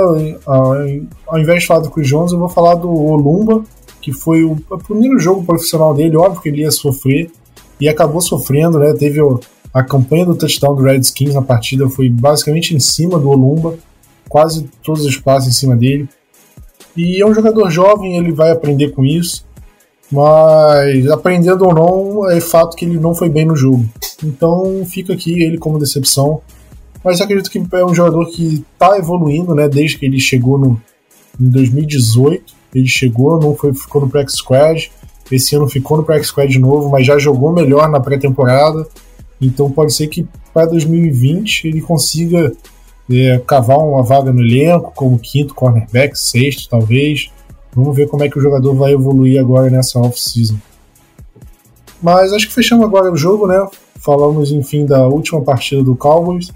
[0.45, 3.63] Ao invés de falar do Chris Jones, eu vou falar do Olumba,
[4.01, 4.55] que foi o,
[4.87, 6.15] primeiro jogo profissional dele.
[6.15, 7.29] Óbvio que ele ia sofrer
[7.79, 8.93] e acabou sofrendo, né?
[8.93, 9.19] Teve
[9.73, 13.77] a campanha do touchdown do Redskins na partida, foi basicamente em cima do Olumba,
[14.29, 16.07] quase todos os passos em cima dele.
[16.95, 19.45] E é um jogador jovem, ele vai aprender com isso,
[20.11, 23.85] mas aprendendo ou não, é fato que ele não foi bem no jogo.
[24.23, 26.41] Então fica aqui ele como decepção
[27.03, 29.67] mas acredito que é um jogador que está evoluindo, né?
[29.67, 30.81] Desde que ele chegou no,
[31.39, 32.59] em 2018.
[32.73, 34.91] Ele chegou, não foi, ficou no Practice Squad.
[35.31, 38.87] Esse ano ficou no Practice Squad de novo, mas já jogou melhor na pré-temporada.
[39.41, 42.51] Então pode ser que para 2020 ele consiga
[43.09, 47.31] é, cavar uma vaga no elenco, como quinto cornerback, sexto talvez.
[47.73, 50.57] Vamos ver como é que o jogador vai evoluir agora nessa off-season.
[52.01, 53.65] Mas acho que fechamos agora o jogo, né?
[53.95, 56.51] Falamos, enfim, da última partida do Cowboys.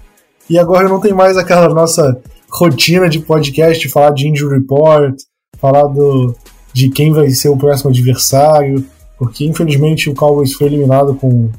[0.48, 5.14] E agora não tem mais aquela nossa rotina de podcast, falar de injury report,
[5.58, 6.34] falar do,
[6.72, 8.84] de quem vai ser o próximo adversário,
[9.18, 11.50] porque infelizmente o Cowboys foi eliminado com,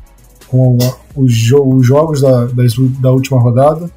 [0.48, 0.78] com
[1.15, 2.63] os, jo os jogos da, da,
[3.00, 3.89] da última rodada.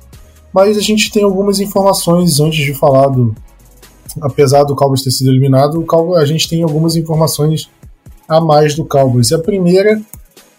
[0.53, 3.35] Mas a gente tem algumas informações antes de falar do.
[4.20, 7.68] Apesar do Cowboys ter sido eliminado, o Cowboys, a gente tem algumas informações
[8.29, 9.31] a mais do Cowboys.
[9.31, 10.01] E a primeira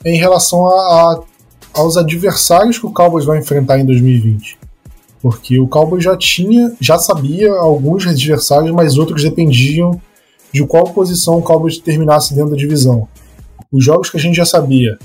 [0.03, 1.19] é em relação a, a
[1.73, 4.57] aos adversários que o Cowboys vai enfrentar em 2020.
[5.21, 9.99] Porque o Cowboys já tinha, já sabia alguns adversários, mas outros dependiam
[10.51, 13.07] de qual posição o Cowboys terminasse dentro da divisão.
[13.71, 14.97] Os jogos que a gente já sabia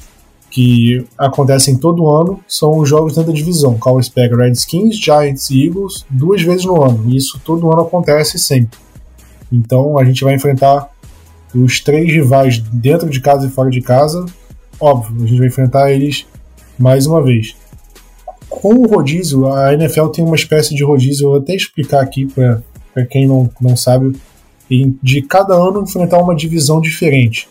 [0.51, 3.73] que acontecem todo ano são os jogos dentro da divisão.
[3.73, 7.11] O Cowboys pega Redskins, Giants e Eagles duas vezes no ano.
[7.11, 8.79] E isso todo ano acontece sempre.
[9.53, 10.89] Então a gente vai enfrentar
[11.55, 14.25] os três rivais dentro de casa e fora de casa.
[14.81, 16.25] Óbvio, a gente vai enfrentar eles
[16.79, 17.57] mais uma vez.
[18.49, 22.27] Com o rodízio, a NFL tem uma espécie de rodízio, eu vou até explicar aqui
[22.27, 24.17] para quem não, não sabe,
[25.03, 27.49] de cada ano enfrentar uma divisão diferente.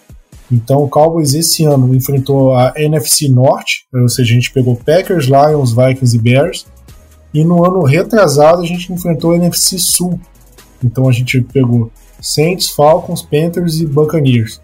[0.51, 5.25] Então o Cowboys esse ano enfrentou a NFC Norte, ou seja, a gente pegou Packers,
[5.25, 6.65] Lions, Vikings e Bears.
[7.33, 10.19] E no ano retrasado a gente enfrentou a NFC Sul.
[10.83, 14.61] Então a gente pegou Saints, Falcons, Panthers e Buccaneers.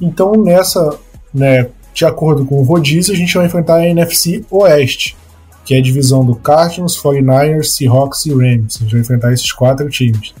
[0.00, 0.98] Então nessa,
[1.32, 5.16] né, de acordo com o rodízio, a gente vai enfrentar a NFC Oeste,
[5.64, 8.76] que é a divisão do Cardinals, 49ers, Seahawks e Rams.
[8.76, 10.34] A gente vai enfrentar esses quatro times.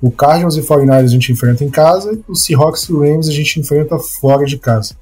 [0.00, 3.32] O Cardinals e 49ers a gente enfrenta em casa, o Seahawks e o Rams a
[3.32, 4.96] gente enfrenta fora de casa.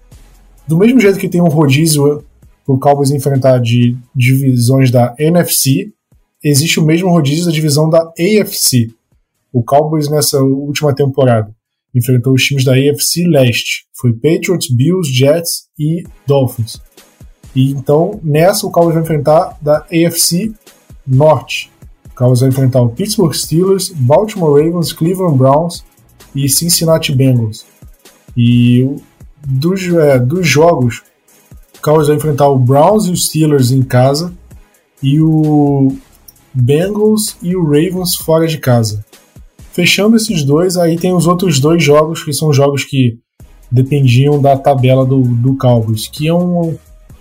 [0.66, 2.24] Do mesmo jeito que tem um rodízio
[2.64, 5.92] para o Cowboys enfrentar de divisões da NFC,
[6.44, 8.88] existe o mesmo rodízio da divisão da AFC.
[9.52, 11.50] O Cowboys nessa última temporada
[11.94, 13.84] enfrentou os times da AFC Leste.
[13.94, 16.80] Foi Patriots, Bills, Jets e Dolphins.
[17.54, 20.52] E então, nessa, o Cowboys vai enfrentar da AFC
[21.06, 21.70] Norte.
[22.12, 25.84] O Cowboys vai enfrentar o Pittsburgh Steelers, Baltimore Ravens, Cleveland Browns
[26.34, 27.66] e Cincinnati Bengals.
[28.36, 28.88] E
[29.46, 31.02] dos, é, dos jogos,
[31.76, 34.32] o Cowboys vai enfrentar o Browns e os Steelers em casa
[35.02, 35.96] e o
[36.52, 39.04] Bengals e o Ravens fora de casa.
[39.72, 43.18] Fechando esses dois, aí tem os outros dois jogos que são jogos que
[43.70, 46.76] dependiam da tabela do, do Cowboys, que é um,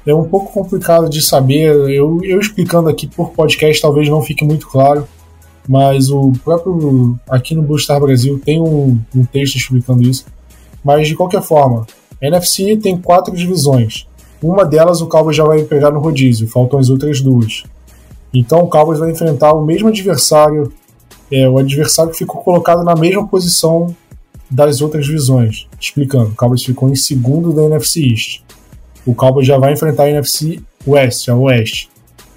[0.05, 1.75] é um pouco complicado de saber.
[1.89, 5.07] Eu, eu explicando aqui por podcast talvez não fique muito claro,
[5.67, 10.25] mas o próprio aqui no Blue Star Brasil tem um, um texto explicando isso.
[10.83, 11.85] Mas de qualquer forma,
[12.21, 14.07] a NFC tem quatro divisões.
[14.41, 17.63] Uma delas o Cowboys já vai pegar no rodízio, faltam as outras duas.
[18.33, 20.71] Então o Cowboys vai enfrentar o mesmo adversário
[21.31, 23.95] é, o adversário ficou colocado na mesma posição
[24.49, 25.67] das outras divisões.
[25.79, 28.41] Explicando, o Cowboys ficou em segundo da NFC East.
[29.05, 31.89] O Cowboys já vai enfrentar a NFC West, a Oeste.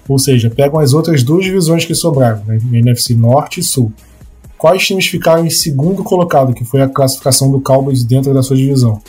[0.07, 2.59] Ou seja, pegam as outras duas divisões que sobraram, né?
[2.71, 3.91] NFC Norte e Sul.
[4.57, 8.55] Quais times ficaram em segundo colocado, que foi a classificação do Cowboys dentro da sua
[8.55, 9.01] divisão?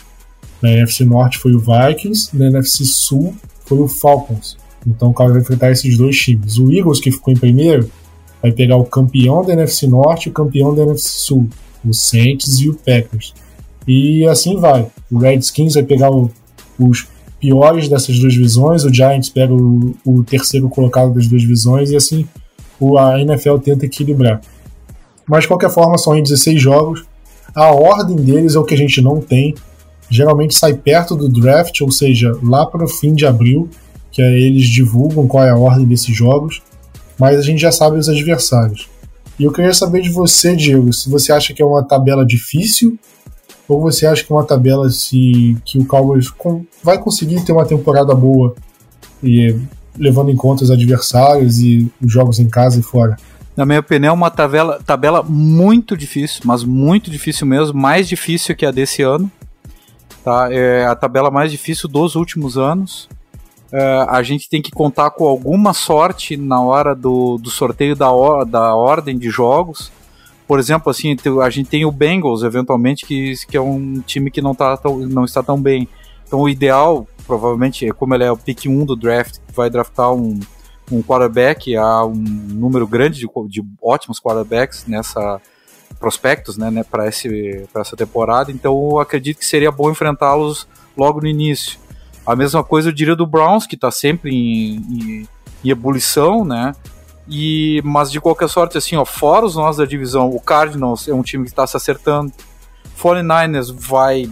[0.62, 4.56] Na NFC Norte foi o Vikings, na NFC Sul foi o Falcons.
[4.86, 6.58] Então o Cowboys vai enfrentar esses dois times.
[6.58, 7.90] O Eagles, que ficou em primeiro,
[8.44, 11.48] vai pegar o campeão da NFC Norte e o campeão da NFC Sul,
[11.82, 13.32] o Saints e o Packers.
[13.88, 14.86] E assim vai.
[15.10, 16.30] O Redskins vai pegar o,
[16.78, 17.08] os
[17.40, 21.96] piores dessas duas divisões, o Giants pega o, o, terceiro colocado das duas divisões e
[21.96, 22.28] assim
[22.78, 24.42] o, a NFL tenta equilibrar.
[25.26, 27.02] Mas de qualquer forma, são 16 jogos.
[27.54, 29.54] A ordem deles é o que a gente não tem.
[30.10, 33.70] Geralmente sai perto do draft, ou seja, lá para o fim de abril,
[34.12, 36.60] que é, eles divulgam qual é a ordem desses jogos.
[37.18, 38.88] Mas a gente já sabe os adversários.
[39.38, 42.98] E eu queria saber de você, Diego, se você acha que é uma tabela difícil
[43.68, 47.52] ou você acha que é uma tabela se, que o Cowboys com, vai conseguir ter
[47.52, 48.54] uma temporada boa
[49.22, 49.56] e
[49.96, 53.16] levando em conta os adversários e os jogos em casa e fora?
[53.56, 58.54] Na minha opinião, é uma tabela, tabela muito difícil, mas muito difícil mesmo, mais difícil
[58.56, 59.30] que a desse ano.
[60.24, 60.48] Tá?
[60.52, 63.08] É a tabela mais difícil dos últimos anos.
[63.72, 68.12] Uh, a gente tem que contar com alguma sorte na hora do, do sorteio da,
[68.12, 69.90] or, da ordem de jogos.
[70.46, 74.42] Por exemplo, assim, a gente tem o Bengals, eventualmente, que, que é um time que
[74.42, 75.88] não, tá tão, não está tão bem.
[76.26, 80.38] Então o ideal, provavelmente, como ele é o pick 1 do draft, vai draftar um,
[80.92, 85.40] um quarterback, há um número grande de, de ótimos quarterbacks nessa
[85.98, 91.26] prospectos né, né, para essa temporada, então eu acredito que seria bom enfrentá-los logo no
[91.26, 91.78] início.
[92.26, 95.28] A mesma coisa eu diria do Browns, que está sempre em, em,
[95.64, 96.74] em, ebulição, né?
[97.28, 101.14] E, mas de qualquer sorte, assim, ó, fora os nós da divisão, o Cardinals é
[101.14, 102.32] um time que está se acertando.
[102.98, 104.28] 49ers vai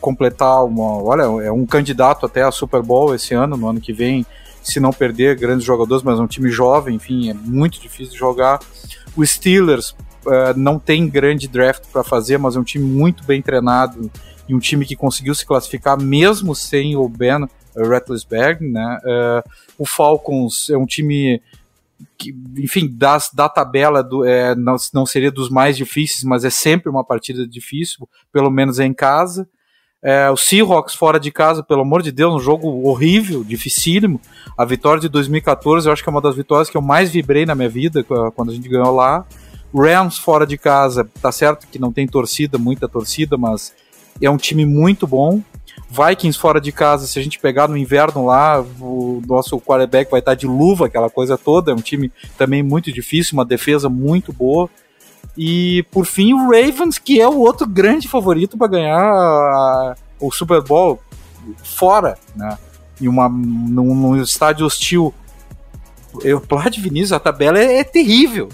[0.00, 1.02] completar uma.
[1.02, 4.24] Olha, é um candidato até a Super Bowl esse ano, no ano que vem,
[4.62, 8.18] se não perder grandes jogadores, mas é um time jovem, enfim, é muito difícil de
[8.18, 8.60] jogar.
[9.16, 9.90] O Steelers
[10.26, 14.10] uh, não tem grande draft para fazer, mas é um time muito bem treinado
[14.48, 18.98] e um time que conseguiu se classificar mesmo sem o Ben Rattlesberg, né?
[19.04, 21.40] Uh, o Falcons é um time
[22.16, 26.50] que, enfim, das, da tabela do, é, não, não seria dos mais difíceis, mas é
[26.50, 29.48] sempre uma partida difícil, pelo menos em casa.
[30.00, 34.20] É, o Seahawks fora de casa, pelo amor de Deus, um jogo horrível, dificílimo.
[34.56, 37.44] A vitória de 2014, eu acho que é uma das vitórias que eu mais vibrei
[37.44, 39.26] na minha vida quando a gente ganhou lá.
[39.74, 43.74] Rams fora de casa, tá certo que não tem torcida, muita torcida, mas
[44.26, 45.42] é um time muito bom.
[45.90, 50.20] Vikings fora de casa, se a gente pegar no inverno lá, o nosso quarterback vai
[50.20, 51.72] estar de luva, aquela coisa toda.
[51.72, 54.68] É um time também muito difícil, uma defesa muito boa.
[55.36, 60.62] E por fim, o Ravens, que é o outro grande favorito para ganhar o Super
[60.62, 61.00] Bowl
[61.62, 62.58] fora, né?
[63.00, 65.14] Em uma, num, num estádio hostil.
[66.22, 68.48] Eu, Plat Vinícius, a tabela é, é terrível.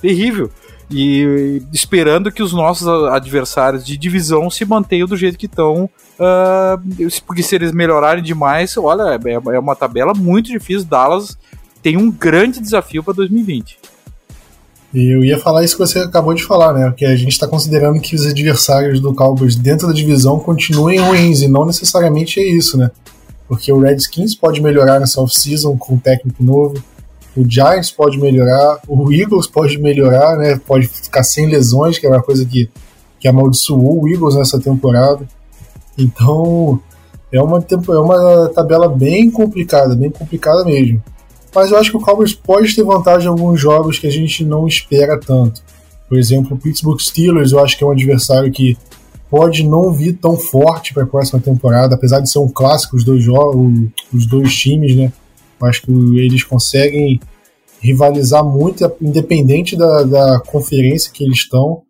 [0.00, 0.50] Terrível
[0.90, 7.20] e esperando que os nossos adversários de divisão se mantenham do jeito que estão, uh,
[7.26, 10.84] porque se eles melhorarem demais, olha, é, é uma tabela muito difícil.
[10.84, 11.38] Dallas
[11.82, 13.78] tem um grande desafio para 2020.
[14.92, 16.92] Eu ia falar isso que você acabou de falar, né?
[16.96, 21.42] Que a gente está considerando que os adversários do Cowboys dentro da divisão continuem ruins,
[21.42, 22.90] e não necessariamente é isso, né?
[23.46, 26.82] Porque o Redskins pode melhorar nessa off-season com um técnico novo,
[27.40, 30.60] o Giants pode melhorar, o Eagles pode melhorar, né?
[30.66, 32.68] Pode ficar sem lesões, que é uma coisa que,
[33.18, 35.26] que amaldiçoou o Eagles nessa temporada.
[35.96, 36.80] Então,
[37.32, 41.02] é uma, é uma tabela bem complicada, bem complicada mesmo.
[41.54, 44.44] Mas eu acho que o Cowboys pode ter vantagem em alguns jogos que a gente
[44.44, 45.62] não espera tanto.
[46.08, 48.76] Por exemplo, o Pittsburgh Steelers, eu acho que é um adversário que
[49.30, 53.04] pode não vir tão forte para a próxima temporada, apesar de ser um clássico os
[53.04, 55.12] dois jogos, os dois times, né?
[55.62, 57.20] Acho que eles conseguem
[57.80, 61.82] rivalizar muito, independente da, da conferência que eles estão.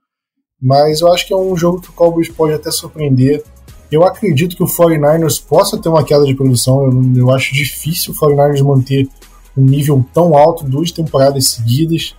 [0.60, 3.42] Mas eu acho que é um jogo que o Cowboys pode até surpreender.
[3.90, 6.84] Eu acredito que o 49ers possa ter uma queda de produção.
[6.84, 9.08] Eu, eu acho difícil o 49ers manter
[9.56, 12.14] um nível tão alto duas temporadas seguidas.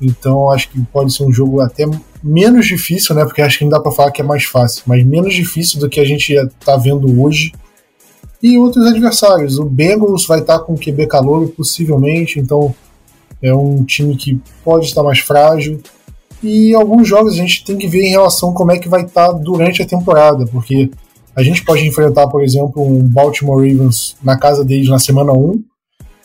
[0.00, 1.84] Então acho que pode ser um jogo até
[2.22, 3.24] menos difícil, né?
[3.24, 5.88] Porque acho que não dá para falar que é mais fácil, mas menos difícil do
[5.88, 7.52] que a gente está vendo hoje
[8.46, 9.58] e outros adversários.
[9.58, 12.72] O Bengals vai estar com o QB calor, possivelmente, então
[13.42, 15.80] é um time que pode estar mais frágil.
[16.42, 19.32] E alguns jogos a gente tem que ver em relação como é que vai estar
[19.32, 20.90] durante a temporada, porque
[21.34, 25.62] a gente pode enfrentar, por exemplo, um Baltimore Ravens na casa deles na semana 1,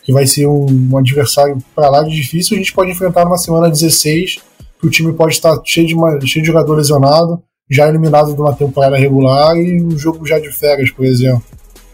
[0.03, 2.55] que vai ser um, um adversário para lá de difícil.
[2.55, 4.39] A gente pode enfrentar numa semana 16,
[4.79, 8.53] que o time pode estar cheio de, cheio de jogador lesionado, já eliminado de uma
[8.53, 11.43] temporada regular e um jogo já de férias, por exemplo.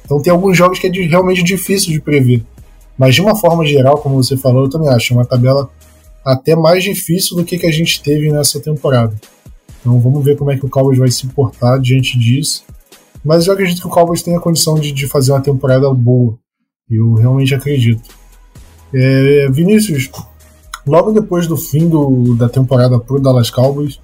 [0.07, 2.41] Então tem alguns jogos que é de, realmente difícil de prever.
[2.97, 5.69] Mas de uma forma geral, como você falou, eu também acho uma tabela
[6.25, 9.13] até mais difícil do que, que a gente teve nessa temporada.
[9.81, 12.63] Então vamos ver como é que o Cowboys vai se portar diante disso.
[13.23, 16.39] Mas eu acredito que o Cowboys tem a condição de, de fazer uma temporada boa.
[16.89, 18.01] Eu realmente acredito.
[18.93, 20.09] É, Vinícius,
[20.85, 23.99] logo depois do fim do, da temporada pro Dallas Cowboys,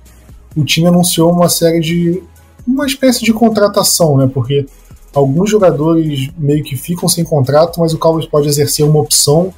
[0.53, 2.21] o time anunciou uma série de.
[2.67, 4.29] uma espécie de contratação, né?
[4.31, 4.65] Porque
[5.13, 9.53] alguns jogadores meio que ficam sem contrato, mas o Cowboys pode exercer uma opção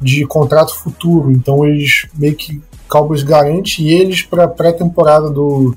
[0.00, 1.30] de contrato futuro.
[1.30, 5.76] Então eles meio que Cowboys garante eles para a pré-temporada do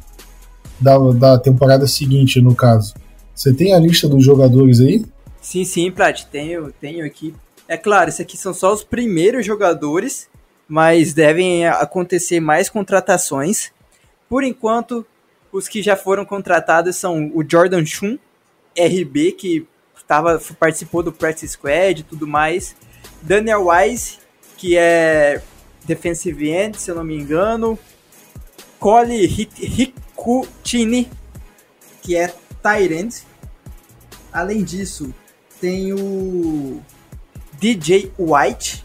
[0.79, 2.95] da, da temporada seguinte, no caso.
[3.35, 5.05] Você tem a lista dos jogadores aí?
[5.39, 7.33] Sim, sim, Prat, tenho, tenho aqui.
[7.67, 10.27] É claro, esses aqui são só os primeiros jogadores,
[10.67, 13.71] mas devem acontecer mais contratações.
[14.27, 15.05] Por enquanto,
[15.51, 18.17] os que já foram contratados são o Jordan Chun,
[18.77, 19.67] RB, que
[20.07, 22.75] tava, participou do Practice Squad e tudo mais.
[23.21, 24.19] Daniel Wise,
[24.57, 25.41] que é
[25.85, 27.77] defensive end, se eu não me engano.
[28.79, 31.09] Cole Ricutini,
[32.01, 32.33] que é
[32.91, 33.23] end.
[34.33, 35.13] Além disso,
[35.59, 36.81] tem o
[37.53, 38.83] DJ White,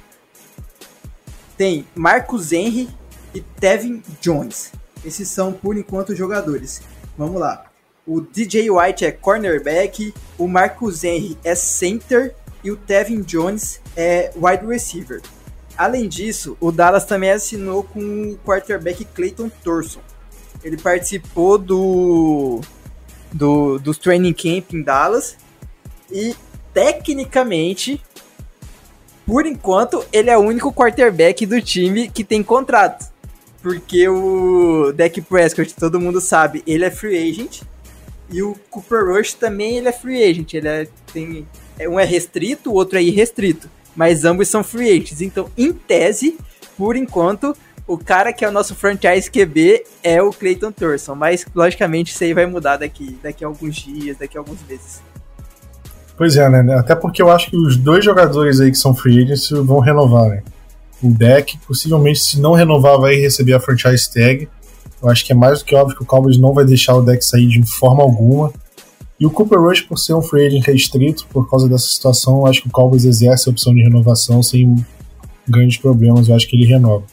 [1.57, 2.89] tem Marcus Henry
[3.35, 4.73] e Tevin Jones.
[5.05, 6.83] Esses são, por enquanto, os jogadores.
[7.17, 7.66] Vamos lá.
[8.07, 14.31] O DJ White é cornerback, o Marcus Henry é center e o Tevin Jones é
[14.37, 15.21] wide receiver.
[15.77, 19.99] Além disso, o Dallas também assinou com o quarterback Clayton Thorson.
[20.63, 22.61] Ele participou do,
[23.33, 25.37] do dos training camp em Dallas
[26.09, 26.37] e
[26.73, 28.01] tecnicamente,
[29.27, 33.13] por enquanto, ele é o único quarterback do time que tem contrato.
[33.61, 37.63] Porque o Dak Prescott, todo mundo sabe, ele é free agent
[38.31, 40.55] e o Cooper Rush também ele é free agent.
[40.55, 41.47] Ele é, tem,
[41.79, 43.69] é, um é restrito, o outro é irrestrito.
[43.95, 45.21] Mas ambos são free agents.
[45.21, 46.37] Então, em tese,
[46.77, 47.57] por enquanto,
[47.87, 51.15] o cara que é o nosso franchise QB é o Clayton Thorson.
[51.15, 55.01] Mas, logicamente, isso aí vai mudar daqui, daqui a alguns dias, daqui a alguns meses.
[56.17, 56.75] Pois é, né?
[56.75, 60.29] Até porque eu acho que os dois jogadores aí que são free agents vão renovar,
[60.31, 60.43] né?
[61.03, 64.49] O deck, possivelmente, se não renovar, vai receber a franchise tag.
[65.07, 67.01] Eu acho que é mais do que óbvio que o Cowboys não vai deixar o
[67.01, 68.53] deck sair de forma alguma.
[69.21, 72.47] E o Cooper Rush, por ser um free agent restrito, por causa dessa situação, eu
[72.49, 74.75] acho que o Cowboys exerce a opção de renovação sem
[75.49, 76.29] grandes problemas.
[76.29, 77.05] Eu acho que ele renova.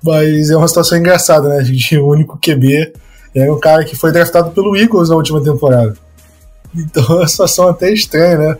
[0.00, 1.64] Mas é uma situação engraçada, né?
[2.00, 2.92] O único QB
[3.34, 5.96] é um cara que foi draftado pelo Eagles na última temporada.
[6.72, 8.58] Então é uma situação até estranha, né?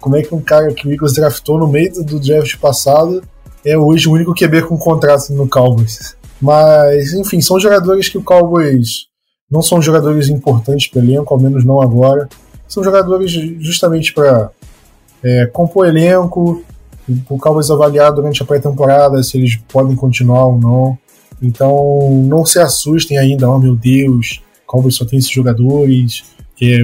[0.00, 3.22] Como é que um cara que o Eagles draftou no meio do draft passado
[3.62, 6.18] é hoje o único QB com contrato no Cowboys?
[6.40, 9.08] Mas, enfim, são jogadores que o Cowboys
[9.50, 12.28] não são jogadores importantes para o elenco, ao menos não agora.
[12.68, 14.50] São jogadores justamente para
[15.22, 16.62] é, compor elenco,
[17.28, 20.98] o Cowboys avaliar durante a pré-temporada se eles podem continuar ou não.
[21.42, 26.22] Então, não se assustem ainda, oh meu Deus, o Cowboys só tem esses jogadores,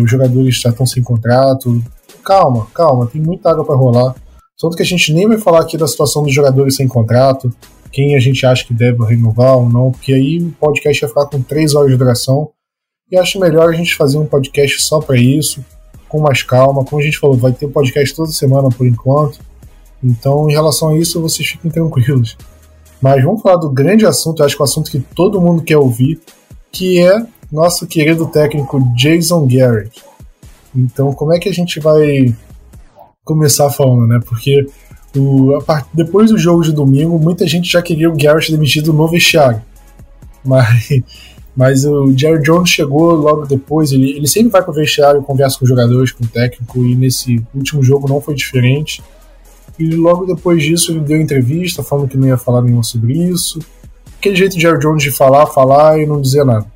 [0.02, 1.82] os jogadores já estão sem contrato.
[2.24, 4.14] Calma, calma, tem muita água para rolar.
[4.56, 7.52] Só que a gente nem vai falar aqui da situação dos jogadores sem contrato,
[7.96, 11.26] quem a gente acha que deve renovar ou não, porque aí o podcast vai ficar
[11.28, 12.50] com três horas de duração.
[13.10, 15.64] E acho melhor a gente fazer um podcast só para isso,
[16.06, 16.84] com mais calma.
[16.84, 19.40] Como a gente falou, vai ter podcast toda semana por enquanto.
[20.04, 22.36] Então, em relação a isso, vocês fiquem tranquilos.
[23.00, 25.78] Mas vamos falar do grande assunto, acho que é o assunto que todo mundo quer
[25.78, 26.20] ouvir,
[26.70, 30.04] que é nosso querido técnico Jason Garrett.
[30.74, 32.34] Então, como é que a gente vai
[33.24, 34.20] começar falando, né?
[34.26, 34.66] Porque
[35.18, 35.86] o, part...
[35.92, 39.60] depois do jogo de domingo, muita gente já queria o Garrett demitido no vestiário.
[40.44, 40.88] Mas,
[41.56, 43.92] mas o Jerry Jones chegou logo depois.
[43.92, 46.94] Ele, ele sempre vai para o vestiário, conversa com os jogadores, com o técnico, e
[46.94, 49.02] nesse último jogo não foi diferente.
[49.78, 53.58] E logo depois disso ele deu entrevista falando que não ia falar nenhuma sobre isso.
[54.18, 56.66] Aquele jeito de Jerry Jones de falar, falar e não dizer nada.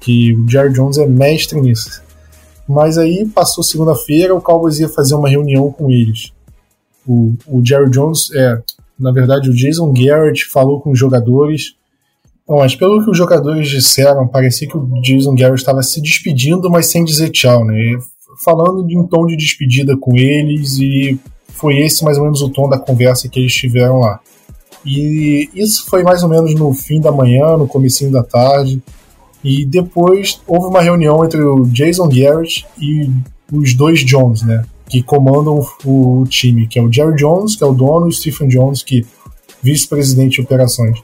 [0.00, 2.02] Que o Jerry Jones é mestre nisso.
[2.66, 6.32] Mas aí passou segunda-feira, o Cowboys ia fazer uma reunião com eles
[7.08, 8.60] o, o Jerry Jones, é,
[8.98, 11.74] na verdade, o Jason Garrett falou com os jogadores.
[12.46, 16.70] Bom, mas pelo que os jogadores disseram, parecia que o Jason Garrett estava se despedindo,
[16.70, 17.98] mas sem dizer tchau, né?
[18.44, 22.68] Falando em tom de despedida com eles e foi esse mais ou menos o tom
[22.68, 24.20] da conversa que eles tiveram lá.
[24.84, 28.82] E isso foi mais ou menos no fim da manhã, no comecinho da tarde.
[29.42, 33.10] E depois houve uma reunião entre o Jason Garrett e
[33.52, 34.64] os dois Jones, né?
[34.88, 38.12] Que comandam o, time, que é o Jerry Jones, que é o dono, e o
[38.12, 39.06] Stephen Jones, que
[39.62, 41.00] vice-presidente de operações.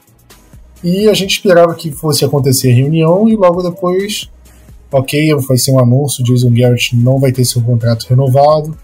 [0.83, 4.29] E a gente esperava que fosse acontecer a reunião e logo depois
[4.91, 8.77] ok, vai ser um anúncio, Jason Garrett não vai ter seu contrato renovado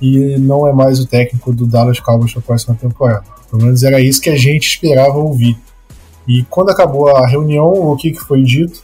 [0.00, 3.24] e não é mais o técnico do Dallas Cowboys para a próxima temporada.
[3.50, 5.58] Pelo menos era isso que a gente esperava ouvir.
[6.28, 8.82] E quando acabou a reunião, o que, que foi dito?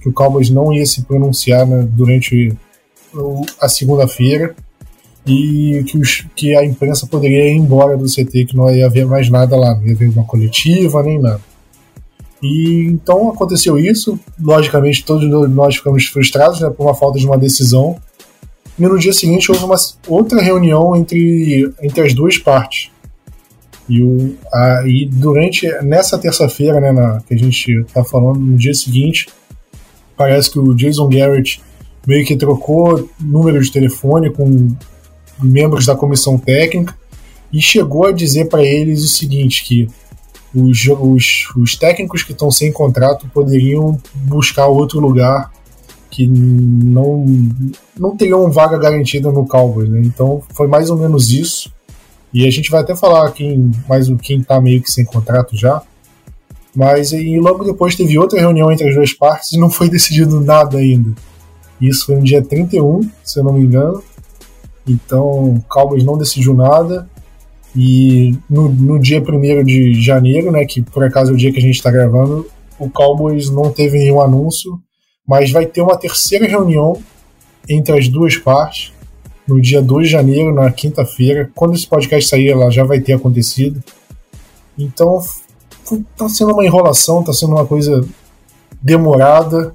[0.00, 2.56] Que o Cowboys não ia se pronunciar né, durante
[3.60, 4.54] a segunda-feira
[5.26, 9.06] e que, os, que a imprensa poderia ir embora do CT, que não ia haver
[9.06, 11.40] mais nada lá, não ia haver uma coletiva nem nada.
[12.42, 14.18] E então aconteceu isso.
[14.40, 17.96] Logicamente, todos nós ficamos frustrados né, por uma falta de uma decisão.
[18.78, 22.90] E no dia seguinte houve uma outra reunião entre, entre as duas partes.
[23.88, 28.74] E, o, a, e durante nessa terça-feira, né, que a gente está falando, no dia
[28.74, 29.26] seguinte,
[30.16, 31.60] parece que o Jason Garrett
[32.06, 34.68] meio que trocou número de telefone com
[35.42, 36.94] membros da comissão técnica
[37.52, 39.88] e chegou a dizer para eles o seguinte que
[40.54, 45.52] os, os, os técnicos que estão sem contrato poderiam buscar outro lugar
[46.10, 47.26] que não
[47.98, 50.00] não teriam vaga garantida no Cowboys, né?
[50.02, 51.70] Então foi mais ou menos isso.
[52.32, 55.82] E a gente vai até falar quem mais quem tá meio que sem contrato já.
[56.74, 60.40] Mas e logo depois teve outra reunião entre as duas partes e não foi decidido
[60.40, 61.12] nada ainda.
[61.80, 64.02] Isso foi no dia 31, se eu não me engano.
[64.86, 67.08] Então, Cowboys não decidiu nada.
[67.74, 71.58] E no, no dia 1 de janeiro, né, que por acaso é o dia que
[71.58, 72.46] a gente está gravando,
[72.78, 74.80] o Cowboys não teve nenhum anúncio,
[75.26, 77.02] mas vai ter uma terceira reunião
[77.68, 78.92] entre as duas partes
[79.46, 81.50] no dia 2 de janeiro, na quinta-feira.
[81.54, 83.82] Quando esse podcast sair, ela já vai ter acontecido.
[84.78, 85.20] Então,
[86.16, 88.06] tá sendo uma enrolação, tá sendo uma coisa
[88.82, 89.74] demorada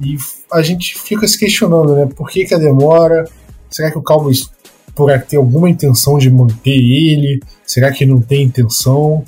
[0.00, 0.16] e
[0.52, 2.06] a gente fica se questionando, né?
[2.14, 3.24] Por que, que a demora?
[3.70, 4.50] Será que o Cowboys
[4.94, 7.40] por ter alguma intenção de manter ele?
[7.64, 9.22] Será que não tem intenção?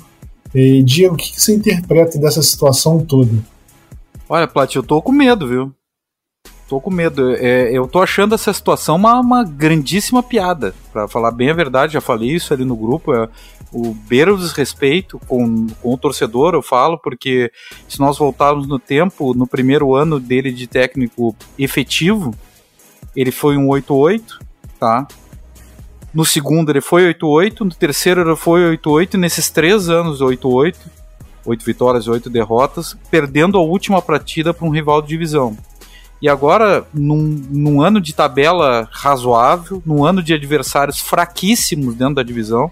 [0.53, 3.31] E, Diego, o que, você interpreta dessa situação toda?
[4.27, 5.71] Olha, Plat, eu tô com medo, viu?
[6.67, 7.35] Tô com medo.
[7.35, 10.73] É, eu tô achando essa situação uma, uma grandíssima piada.
[10.91, 13.13] Para falar bem a verdade, já falei isso ali no grupo.
[13.13, 13.29] É,
[13.71, 17.51] o beira desrespeito com, com o torcedor, eu falo, porque
[17.87, 22.33] se nós voltarmos no tempo, no primeiro ano dele de técnico efetivo,
[23.15, 24.39] ele foi um 8-8,
[24.79, 25.07] tá?
[26.13, 30.75] No segundo ele foi 8-8, no terceiro ele foi 8-8, e nesses três anos 8-8,
[31.45, 35.55] 8 vitórias e 8 derrotas, perdendo a última partida para um rival de divisão.
[36.21, 37.17] E agora, num,
[37.49, 42.69] num, ano de tabela razoável, num ano de adversários fraquíssimos dentro da divisão,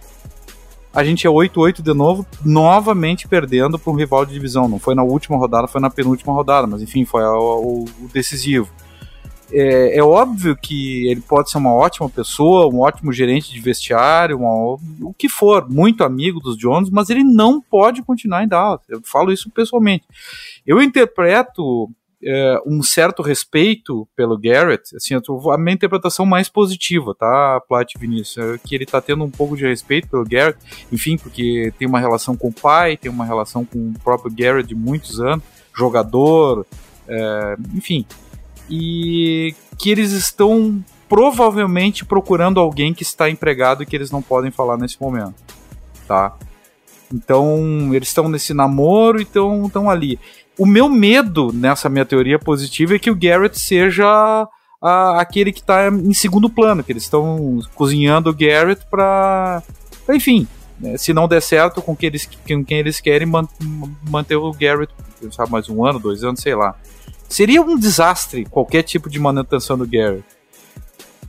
[0.94, 4.68] a gente é 8-8 de novo, novamente perdendo para um rival de divisão.
[4.68, 8.68] Não foi na última rodada, foi na penúltima rodada, mas enfim, foi o, o decisivo
[9.52, 14.38] é, é, óbvio que ele pode ser uma ótima pessoa, um ótimo gerente de vestiário,
[14.38, 18.82] uma, o que for, muito amigo dos Jones, mas ele não pode continuar em Dallas.
[18.90, 20.06] Eu falo isso pessoalmente.
[20.66, 21.90] Eu interpreto
[22.22, 28.38] é, um certo respeito pelo Garrett, assim, a minha interpretação mais positiva, tá, Plat Vinícius?
[28.38, 30.60] É que ele tá tendo um pouco de respeito pelo Garrett,
[30.92, 34.68] enfim, porque tem uma relação com o pai, tem uma relação com o próprio Garrett
[34.68, 35.44] de muitos anos,
[35.74, 36.66] jogador,
[37.08, 38.06] é, enfim
[38.70, 44.52] e que eles estão provavelmente procurando alguém que está empregado e que eles não podem
[44.52, 45.36] falar nesse momento,
[46.08, 46.36] tá?
[47.14, 50.20] Então, eles estão nesse namoro e estão ali.
[50.58, 54.48] O meu medo nessa minha teoria positiva é que o Garrett seja
[54.82, 59.64] a, aquele que está em segundo plano, que eles estão cozinhando o Garrett para,
[60.10, 60.48] enfim,
[60.80, 63.48] né, se não der certo com, que eles, com quem eles querem man,
[64.10, 64.94] manter o Garrett,
[65.32, 66.76] sabe, mais um ano, dois anos, sei lá.
[67.28, 70.24] Seria um desastre qualquer tipo de manutenção do Gary.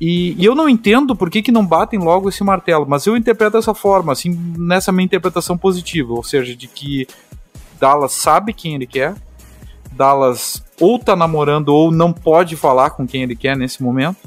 [0.00, 3.16] E, e, eu não entendo por que, que não batem logo esse martelo, mas eu
[3.16, 7.06] interpreto dessa forma, assim, nessa minha interpretação positiva, ou seja, de que
[7.80, 9.16] Dallas sabe quem ele quer,
[9.90, 14.18] Dallas ou tá namorando ou não pode falar com quem ele quer nesse momento,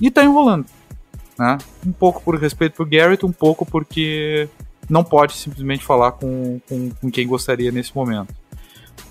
[0.00, 0.66] e tá enrolando.
[1.36, 1.58] Né?
[1.84, 4.48] Um pouco por respeito pro Garrett, um pouco porque
[4.88, 8.32] não pode simplesmente falar com, com, com quem gostaria nesse momento.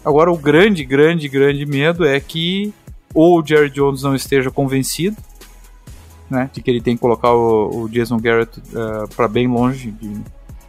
[0.06, 2.72] Agora, o grande, grande, grande medo é que
[3.14, 5.18] ou o Jerry Jones não esteja convencido
[6.30, 9.48] né, de que ele tem que colocar o, o Jason Garrett uh, eh, para bem
[9.48, 10.22] longe de,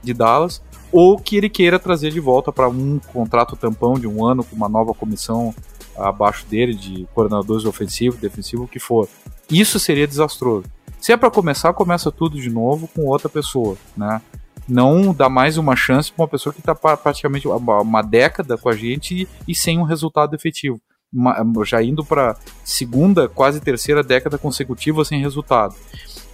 [0.02, 0.62] de, Dallas,
[0.92, 4.54] ou que ele queira trazer de volta para um contrato tampão de um ano com
[4.54, 5.54] uma nova comissão
[5.96, 9.08] abaixo dele de coordenadores ofensivo, defensivo, o que for.
[9.50, 10.66] Isso seria desastroso.
[11.00, 14.20] Se é para começar, começa tudo de novo com outra pessoa, né?
[14.68, 18.76] Não dá mais uma chance para uma pessoa que está praticamente uma década com a
[18.76, 20.80] gente e, sem um resultado efetivo.
[21.12, 25.74] Uma, já indo para segunda, quase terceira década consecutiva sem resultado.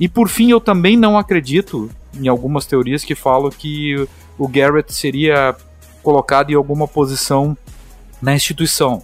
[0.01, 4.09] E por fim, eu também não acredito em algumas teorias que falam que
[4.39, 5.55] o Garrett seria
[6.03, 7.57] colocado em alguma posição
[8.21, 9.03] na instituição.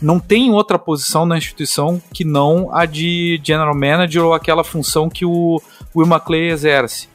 [0.00, 5.08] não tem outra posição na instituição que não a de general manager ou aquela função
[5.08, 5.60] que o
[5.94, 7.08] Will McClay exerce.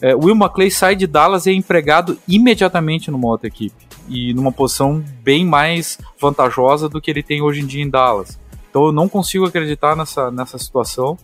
[0.00, 3.74] É, Will McClay sai de Dallas e é empregado imediatamente numa outra equipe
[4.08, 8.38] e numa posição bem mais vantajosa do que ele tem hoje em dia em Dallas.
[8.68, 11.18] Então eu não consigo acreditar nessa, nessa situação.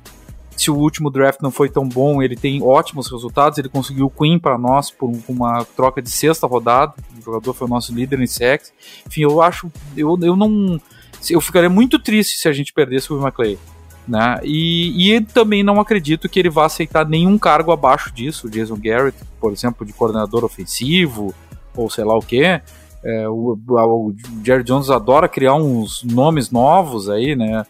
[0.56, 3.58] Se o último draft não foi tão bom, ele tem ótimos resultados.
[3.58, 6.94] Ele conseguiu o Queen para nós por uma troca de sexta rodada.
[7.18, 8.72] O jogador foi o nosso líder em sex.
[9.06, 9.70] Enfim, eu acho.
[9.94, 10.80] Eu, eu não.
[11.28, 13.58] Eu ficaria muito triste se a gente perdesse o Will McClay.
[14.06, 14.38] Né?
[14.44, 18.46] E, e também não acredito que ele vá aceitar nenhum cargo abaixo disso.
[18.46, 21.34] O Jason Garrett, por exemplo, de coordenador ofensivo,
[21.74, 22.60] ou sei lá o que.
[23.04, 27.64] É, o, o, Jerry Jones adora criar uns nomes novos aí, né?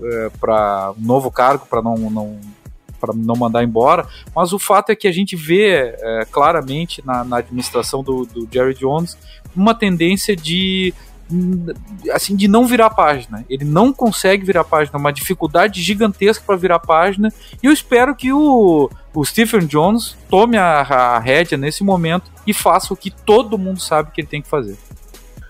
[0.00, 2.38] É, para um novo cargo para não, não
[3.00, 7.24] para não mandar embora, mas o fato é que a gente vê é, claramente na,
[7.24, 9.16] na administração do, do Jerry Jones
[9.54, 10.92] uma tendência de
[12.12, 13.44] assim de não virar página.
[13.48, 17.32] Ele não consegue virar página, uma dificuldade gigantesca para virar página.
[17.62, 22.52] E eu espero que o, o Stephen Jones tome a, a rédea nesse momento e
[22.52, 24.76] faça o que todo mundo sabe que ele tem que fazer.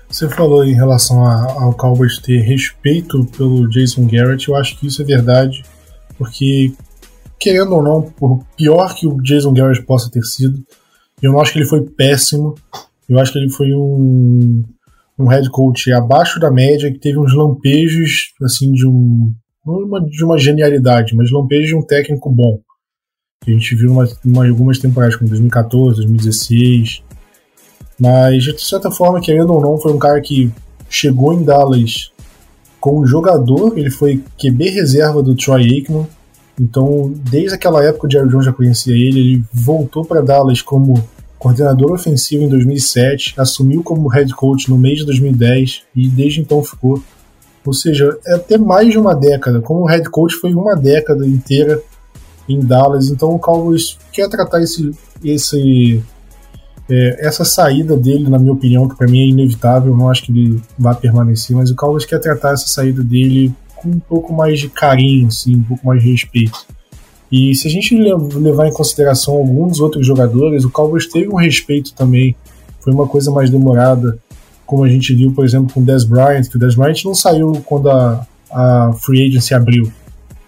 [0.08, 4.86] Você falou em relação a, ao Cowboys ter respeito pelo Jason Garrett, eu acho que
[4.86, 5.62] isso é verdade,
[6.16, 6.72] porque
[7.38, 10.64] querendo ou não, por pior que o Jason Garrett possa ter sido,
[11.22, 12.54] eu não acho que ele foi péssimo.
[13.08, 14.64] Eu acho que ele foi um
[15.18, 19.32] um head coach abaixo da média, que teve uns lampejos assim de um
[19.66, 22.58] uma, de uma genialidade, mas lampejos de um técnico bom.
[23.44, 23.94] Que a gente viu
[24.24, 27.02] em algumas temporadas, como 2014, 2016.
[27.98, 30.50] Mas, de certa forma, querendo ou não, foi um cara que
[30.88, 32.10] chegou em Dallas
[32.80, 36.06] como jogador, ele foi QB reserva do Troy Aikman.
[36.60, 40.94] Então, desde aquela época o Jerry Jones já conhecia ele, ele voltou para Dallas como
[41.38, 46.62] coordenador ofensivo em 2007, assumiu como head coach no mês de 2010 e desde então
[46.62, 47.02] ficou.
[47.64, 49.60] Ou seja, é até mais de uma década.
[49.60, 51.80] Como head coach foi uma década inteira
[52.48, 54.90] em Dallas, então o Cowboys quer tratar esse,
[55.22, 56.02] esse
[56.88, 60.32] é, essa saída dele, na minha opinião, que para mim é inevitável, não acho que
[60.32, 64.58] ele vá permanecer, mas o Cowboys quer tratar essa saída dele com um pouco mais
[64.58, 66.66] de carinho, assim, um pouco mais de respeito.
[67.30, 71.92] E se a gente levar em consideração alguns outros jogadores, o Cowboys teve um respeito
[71.92, 72.34] também.
[72.80, 74.18] Foi uma coisa mais demorada,
[74.64, 77.14] como a gente viu, por exemplo, com o Dez Bryant, que o Dez Bryant não
[77.14, 79.92] saiu quando a, a free agency abriu.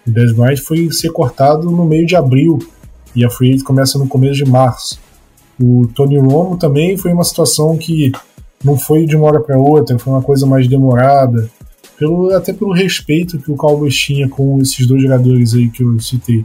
[0.07, 2.57] O Dez Bryant foi ser cortado no meio de abril
[3.15, 4.99] e a free agency começa no começo de março.
[5.61, 8.11] O Tony Romo também foi uma situação que
[8.63, 11.49] não foi de uma hora para outra, foi uma coisa mais demorada,
[11.97, 15.99] pelo, até pelo respeito que o Cowboys tinha com esses dois jogadores aí que eu
[15.99, 16.43] citei.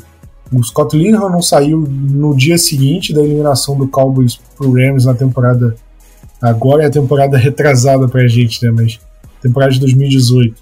[0.52, 5.14] O Scott Linehan não saiu no dia seguinte da eliminação do Cowboys pro Rams na
[5.14, 5.74] temporada.
[6.40, 8.70] Agora é a temporada retrasada pra gente, né?
[8.70, 9.00] Mas
[9.42, 10.54] temporada de 2018.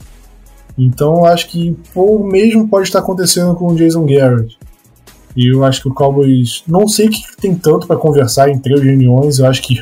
[0.78, 4.58] Então acho que o mesmo pode estar acontecendo com o Jason Garrett.
[5.36, 6.62] E eu acho que o Cowboys.
[6.66, 9.38] Não sei que tem tanto para conversar em três reuniões.
[9.38, 9.76] Eu acho que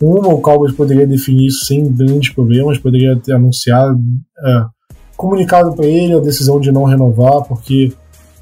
[0.00, 3.98] uma o Cowboys poderia definir isso sem grandes problemas, poderia ter anunciado,
[4.38, 4.64] é,
[5.16, 7.92] comunicado para ele a decisão de não renovar, porque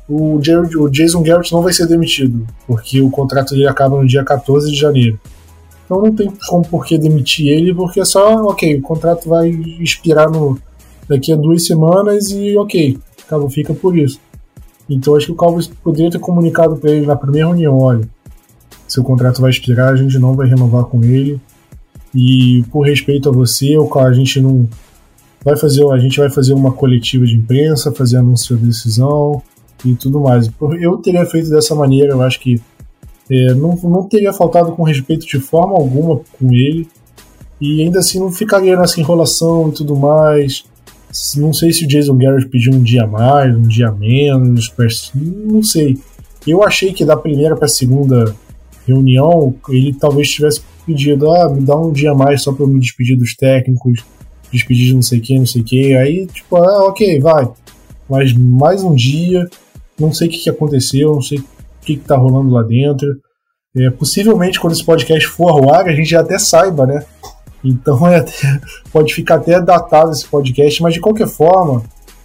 [0.08, 4.06] o, Jared, o Jason Garrett não vai ser demitido, porque o contrato dele acaba no
[4.06, 5.18] dia 14 de janeiro.
[5.84, 9.48] Então não tem como por que demitir ele, porque é só, ok, o contrato vai
[9.80, 10.58] expirar no,
[11.08, 14.18] daqui a duas semanas e ok, acabou, fica por isso.
[14.88, 18.08] Então acho que o Cowboys poderia ter comunicado para ele na primeira reunião, olha,
[18.86, 21.40] seu contrato vai expirar, a gente não vai renovar com ele.
[22.14, 24.68] E por respeito a você, a gente não
[25.44, 29.42] vai fazer, a gente vai fazer uma coletiva de imprensa, fazer anúncio da decisão,
[29.84, 30.50] e tudo mais.
[30.80, 32.60] Eu teria feito dessa maneira, eu acho que
[33.30, 36.88] é, não, não teria faltado com respeito de forma alguma com ele,
[37.60, 40.64] e ainda assim não ficaria nessa enrolação e tudo mais.
[41.36, 44.72] Não sei se o Jason Garrett pediu um dia mais, um dia menos,
[45.14, 45.96] não sei.
[46.46, 48.34] Eu achei que da primeira para a segunda
[48.86, 53.16] reunião ele talvez tivesse pedido, ah, me dá um dia mais só para me despedir
[53.16, 54.04] dos técnicos,
[54.52, 55.96] despedir de não sei quem, não sei quem.
[55.96, 57.48] Aí, tipo, ah, ok, vai.
[58.08, 59.48] Mas mais um dia,
[59.98, 61.44] não sei o que, que aconteceu, não sei o
[61.82, 63.06] que, está rolando lá dentro.
[63.76, 67.04] É, possivelmente, quando esse podcast for ao ar, a gente já até saiba, né?
[67.62, 68.24] Então é
[68.92, 71.82] pode ficar até datado esse podcast, mas de qualquer forma,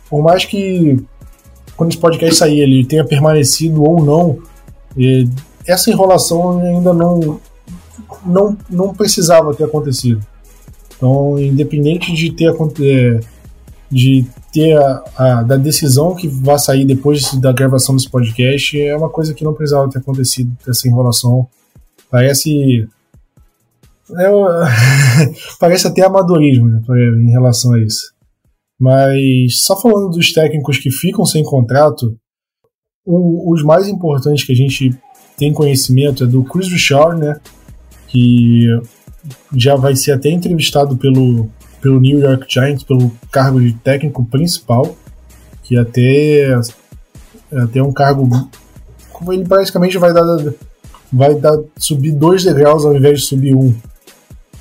[0.10, 0.98] por mais que
[1.76, 4.40] quando esse podcast sair ele tenha permanecido ou não,
[4.98, 5.24] é,
[5.66, 7.40] essa enrolação ainda não,
[8.26, 10.22] não, não precisava ter acontecido.
[10.98, 12.50] Então, independente de ter
[12.82, 13.20] é,
[13.90, 18.96] de ter a, a, da decisão que vai sair depois da gravação desse podcast é
[18.96, 21.48] uma coisa que não precisava ter acontecido, essa enrolação.
[22.10, 22.88] Parece.
[24.18, 24.30] É,
[25.60, 26.82] parece até amadorismo né,
[27.22, 28.14] em relação a isso.
[28.80, 32.18] Mas só falando dos técnicos que ficam sem contrato,
[33.06, 34.98] os mais importantes que a gente
[35.38, 37.40] tem conhecimento é do Chris Richard, né?
[38.08, 38.68] Que
[39.56, 41.50] já vai ser até entrevistado pelo,
[41.82, 44.96] pelo New York Giants, pelo cargo de técnico principal,
[45.64, 46.60] que até,
[47.52, 48.30] até um cargo.
[49.30, 50.54] Ele praticamente vai dar,
[51.12, 53.76] vai dar subir dois degraus ao invés de subir um.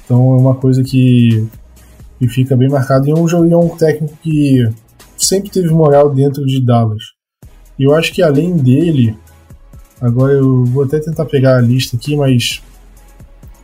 [0.05, 1.47] Então é uma coisa que,
[2.19, 3.07] que fica bem marcado.
[3.07, 4.69] E é um, é um técnico que
[5.17, 7.03] sempre teve moral dentro de Dallas.
[7.79, 9.17] E eu acho que além dele,
[10.01, 12.63] agora eu vou até tentar pegar a lista aqui, mas.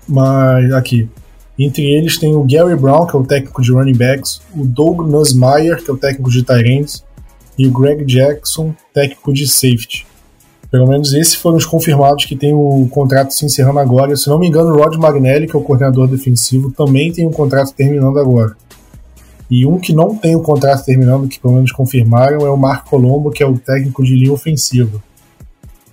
[0.07, 1.09] Mas aqui.
[1.59, 5.01] Entre eles tem o Gary Brown, que é o técnico de running backs, o Doug
[5.01, 7.03] Nussmeier, que é o técnico de tight
[7.57, 10.07] e o Greg Jackson, técnico de safety.
[10.69, 14.17] Pelo menos esses foram os confirmados que tem o contrato se encerrando agora.
[14.17, 17.31] Se não me engano, o Rod Magnelli, que é o coordenador defensivo, também tem um
[17.31, 18.57] contrato terminando agora.
[19.49, 22.91] E um que não tem o contrato terminando, que pelo menos confirmaram, é o Marco
[22.91, 25.01] Colombo, que é o técnico de linha ofensiva.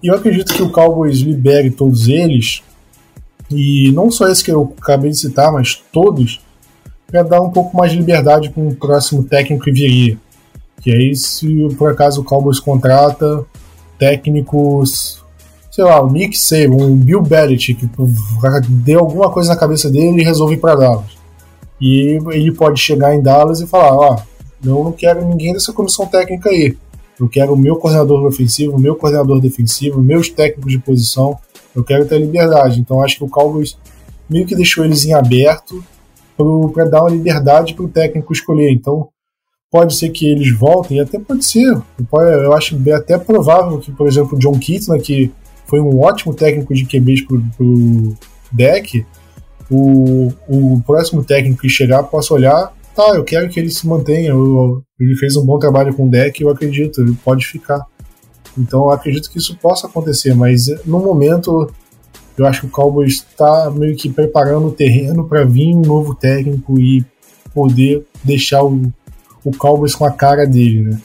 [0.02, 2.64] E eu acredito que o Cowboys libere todos eles,
[3.52, 6.42] e não só esse que eu acabei de citar, mas todos,
[7.08, 10.18] para dar um pouco mais de liberdade com o próximo técnico que viria.
[10.82, 13.46] Que aí, se por acaso o Cowboys contrata
[14.00, 15.24] técnicos,
[15.70, 17.88] sei lá, o Nick Saban, o Bill Belichick,
[18.68, 21.12] deu alguma coisa na cabeça dele e resolve ir para Dallas.
[21.80, 24.20] E ele pode chegar em Dallas e falar: Ó,
[24.64, 26.78] eu não quero ninguém dessa comissão técnica aí.
[27.22, 31.38] Eu quero o meu coordenador ofensivo, o meu coordenador defensivo, meus técnicos de posição.
[31.76, 32.80] Eu quero ter liberdade.
[32.80, 33.78] Então acho que o Cowboys
[34.28, 35.84] meio que deixou eles em aberto
[36.74, 38.72] para dar uma liberdade para o técnico escolher.
[38.72, 39.10] Então
[39.70, 41.80] pode ser que eles voltem, até pode ser.
[42.12, 45.32] Eu acho até provável que, por exemplo, o John Kitna, que
[45.68, 48.18] foi um ótimo técnico de QBs pro, pro
[48.52, 49.06] deck,
[49.70, 54.30] o, o próximo técnico que chegar possa olhar, tá, eu quero que ele se mantenha,
[54.30, 57.86] eu, ele fez um bom trabalho com o deck, eu acredito, ele pode ficar.
[58.58, 61.72] Então eu acredito que isso possa acontecer, mas no momento
[62.38, 66.16] eu acho que o Cowboys está meio que preparando o terreno para vir um novo
[66.16, 67.06] técnico e
[67.54, 68.92] poder deixar o
[69.44, 71.02] o Cowboys com a cara dele, né?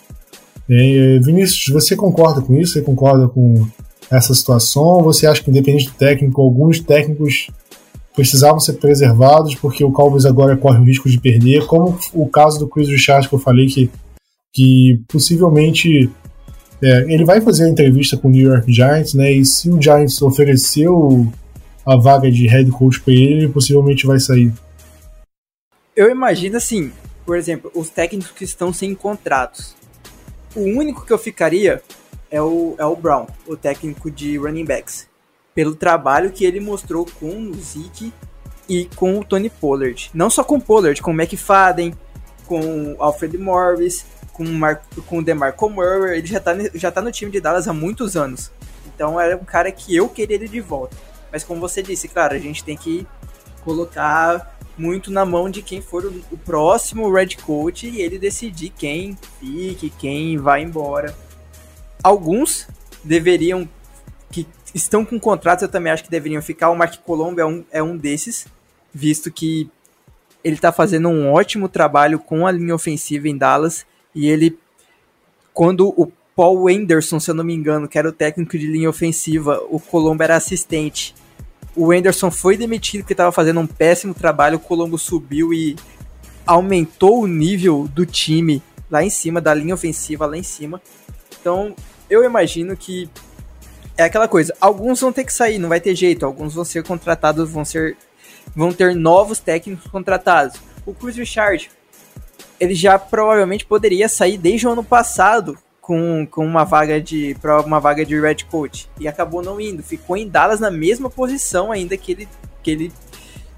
[0.69, 2.75] É, Vinícius, você concorda com isso?
[2.75, 3.67] Você concorda com
[4.11, 5.03] essa situação?
[5.03, 7.49] Você acha que, independente do técnico, alguns técnicos
[8.17, 11.67] precisavam ser preservados porque o Cowboys agora corre o risco de perder?
[11.67, 13.91] Como o caso do Chris Richard que eu falei que,
[14.53, 16.11] que possivelmente
[16.83, 19.31] é, ele vai fazer a entrevista com o New York Giants, né?
[19.31, 21.31] E se o Giants ofereceu
[21.85, 24.53] a vaga de head coach para ele, ele possivelmente vai sair.
[25.95, 26.91] Eu imagino assim,
[27.25, 29.75] por exemplo, os técnicos que estão sem contratos.
[30.55, 31.83] O único que eu ficaria
[32.31, 35.07] é o, é o Brown, o técnico de running backs.
[35.57, 38.13] Pelo trabalho que ele mostrou com o Zeke
[38.69, 40.11] e com o Tony Pollard.
[40.15, 41.93] Não só com o Pollard, com o McFadden,
[42.47, 46.19] com o Alfred Morris, com, Mar com o DeMarco Murray.
[46.19, 48.53] Ele já tá, já tá no time de Dallas há muitos anos.
[48.95, 50.97] Então era um cara que eu queria ele de volta.
[51.33, 53.07] Mas como você disse, claro, a gente tem que
[53.65, 58.71] colocar muito na mão de quem for o, o próximo Red Coach e ele decidir
[58.71, 61.15] quem fique, quem vai embora.
[62.03, 62.69] Alguns
[63.03, 63.69] deveriam,
[64.31, 64.47] que
[64.77, 66.71] estão com contratos, eu também acho que deveriam ficar.
[66.71, 68.47] O Mark Colombo é um, é um desses,
[68.93, 69.69] visto que
[70.45, 74.57] ele está fazendo um ótimo trabalho com a linha ofensiva em Dallas e ele,
[75.53, 78.89] quando o Paul Anderson, se eu não me engano, que era o técnico de linha
[78.89, 81.15] ofensiva, o Colombo era assistente
[81.77, 84.57] o Anderson foi demitido porque estava fazendo um péssimo trabalho.
[84.57, 85.77] O Colombo subiu e
[86.47, 90.81] aumentou o nível do time lá em cima, da linha ofensiva lá em cima.
[91.39, 91.77] Então,
[92.09, 93.11] eu imagino que
[93.97, 94.55] é aquela coisa.
[94.61, 96.27] Alguns vão ter que sair, não vai ter jeito.
[96.27, 97.97] Alguns vão ser contratados, vão ser,
[98.55, 100.61] vão ter novos técnicos contratados.
[100.85, 101.71] O Cruz Richard,
[102.61, 107.61] ele já provavelmente poderia sair desde o ano passado com, com uma vaga de para
[107.61, 111.71] uma vaga de red coach e acabou não indo, ficou em Dallas na mesma posição
[111.71, 112.29] ainda que ele
[112.61, 112.93] que ele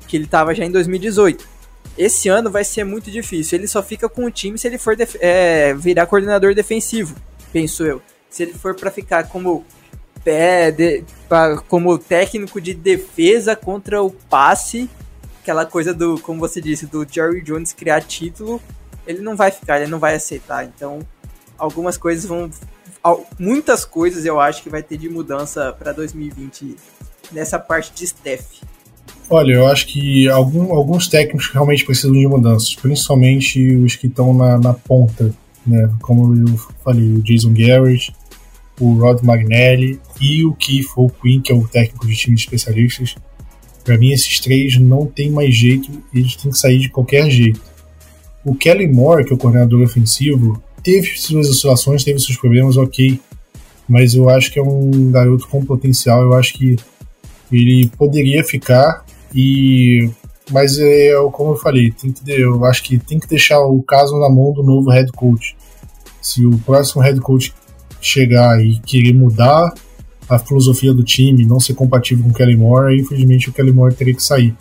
[0.06, 1.48] que ele estava já em 2018.
[1.96, 3.58] Esse ano vai ser muito difícil.
[3.58, 7.16] Ele só fica com o time se ele for é, virar coordenador defensivo,
[7.52, 8.00] penso eu.
[8.30, 9.64] Se ele for para ficar como
[10.28, 14.90] pé de, pra, como técnico de defesa contra o passe,
[15.40, 18.60] aquela coisa do, como você disse, do Jerry Jones criar título,
[19.06, 20.66] ele não vai ficar, ele não vai aceitar.
[20.66, 20.98] Então,
[21.56, 22.50] algumas coisas vão.
[23.38, 26.76] Muitas coisas eu acho que vai ter de mudança para 2020
[27.32, 28.60] nessa parte de staff.
[29.30, 34.34] Olha, eu acho que algum, alguns técnicos realmente precisam de mudanças, principalmente os que estão
[34.34, 35.34] na, na ponta,
[35.66, 35.90] né?
[36.02, 38.12] Como eu falei, o Jason Garrett,
[38.80, 40.86] o Rod Magnelli e o Keith
[41.20, 43.14] Quinn, que é o técnico de time de especialistas.
[43.84, 47.60] Para mim, esses três não tem mais jeito, eles têm que sair de qualquer jeito.
[48.44, 53.20] O Kelly Moore, que é o coordenador ofensivo, teve suas oscilações, teve seus problemas, ok.
[53.88, 56.22] Mas eu acho que é um garoto com potencial.
[56.22, 56.76] Eu acho que
[57.50, 59.04] ele poderia ficar
[59.34, 60.10] e
[60.50, 64.18] mas é como eu falei, tem que, eu acho que tem que deixar o caso
[64.18, 65.56] na mão do novo head coach.
[66.22, 67.52] Se o próximo head coach
[68.00, 69.72] chegar e querer mudar
[70.28, 73.94] a filosofia do time, não ser compatível com o Kelly Moore, infelizmente o Kelly Moore
[73.94, 74.54] teria que sair.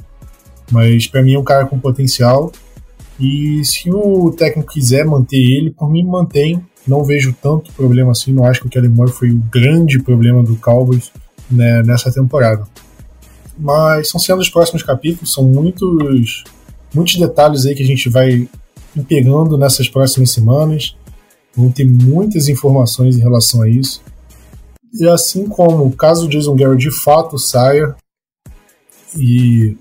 [0.71, 2.51] Mas para mim é um cara com potencial
[3.19, 6.61] e se o técnico quiser manter ele, por mim mantém.
[6.87, 10.41] Não vejo tanto problema assim, não acho que o Kelly Moore foi o grande problema
[10.41, 11.11] do Cowboys
[11.51, 12.65] né, nessa temporada.
[13.57, 16.45] Mas são sendo os próximos capítulos, são muitos,
[16.93, 18.47] muitos detalhes aí que a gente vai
[19.07, 20.95] pegando nessas próximas semanas.
[21.57, 23.99] Vão ter muitas informações em relação a isso.
[24.93, 27.95] E assim como caso o Jason Garrett de fato saia,
[29.17, 29.75] e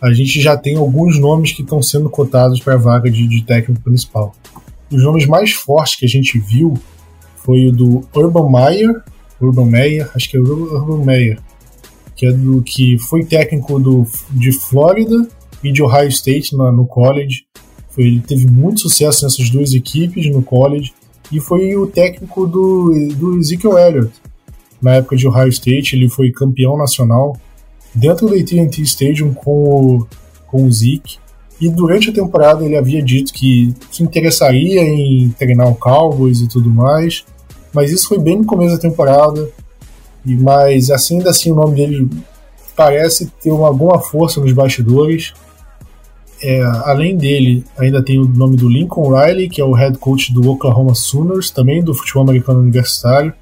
[0.00, 3.42] a gente já tem alguns nomes que estão sendo cotados para a vaga de, de,
[3.42, 4.34] técnico principal.
[4.90, 6.74] Os nomes mais fortes que a gente viu
[7.36, 9.02] foi o do Urban Meyer,
[9.40, 11.40] Urban Meyer, acho que é Urban Meyer,
[12.14, 15.28] que é do que foi técnico do, de Flórida
[15.62, 17.44] e de Ohio State na, no college.
[17.90, 20.92] Foi, ele teve muito sucesso nessas duas equipes no college
[21.30, 24.12] e foi o técnico do, do Ezekiel Elliott.
[24.80, 27.36] Na época de Ohio State, ele foi campeão nacional
[27.94, 30.06] dentro do AT&T Stadium com o,
[30.46, 31.18] com o Zeke.
[31.60, 36.48] E durante a temporada ele havia dito que se interessaria em treinar o Cowboys e
[36.48, 37.24] tudo mais.
[37.72, 39.48] Mas isso foi bem no começo da temporada.
[40.24, 42.08] E mas assim, ainda assim o nome dele
[42.74, 45.34] parece ter uma, alguma força nos bastidores.
[46.42, 50.32] É, além dele, ainda tem o nome do Lincoln Riley, que é o head coach
[50.32, 53.32] do Oklahoma Sooners, também do futebol americano universitário.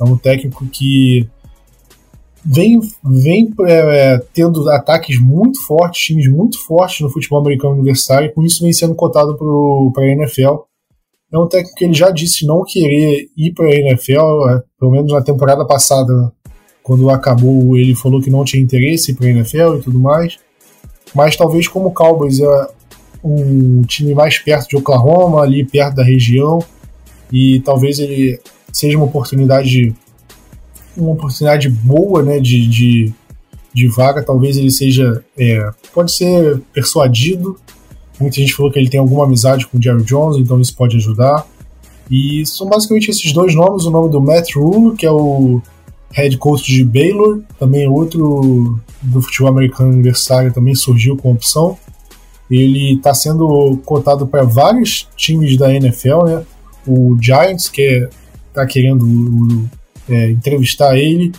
[0.00, 1.28] É um técnico que
[2.44, 8.32] vem, vem é, tendo ataques muito fortes, times muito fortes no futebol americano universitário, e
[8.32, 9.36] com isso vem sendo cotado
[9.92, 10.64] para a NFL.
[11.32, 14.90] É um técnico que ele já disse não querer ir para a NFL, é, pelo
[14.90, 16.32] menos na temporada passada,
[16.82, 20.36] quando acabou, ele falou que não tinha interesse para a NFL e tudo mais.
[21.14, 22.68] Mas talvez como o Cowboys é
[23.22, 26.58] um time mais perto de Oklahoma, ali perto da região,
[27.32, 28.40] e talvez ele
[28.72, 29.94] seja uma oportunidade
[30.96, 33.12] uma oportunidade boa né, de, de,
[33.72, 37.58] de vaga, talvez ele seja é, pode ser persuadido
[38.18, 40.96] Muita gente falou que ele tem alguma amizade com o Jerry Jones, então isso pode
[40.96, 41.46] ajudar.
[42.10, 45.60] E são basicamente esses dois nomes: o nome do Matt Rule, que é o
[46.14, 51.76] head coach de Baylor, também outro do futebol americano universitário, também surgiu com opção.
[52.50, 56.44] Ele está sendo cotado para vários times da NFL, né?
[56.86, 58.08] O Giants, que
[58.48, 59.68] está querendo
[60.08, 61.32] é, entrevistar ele,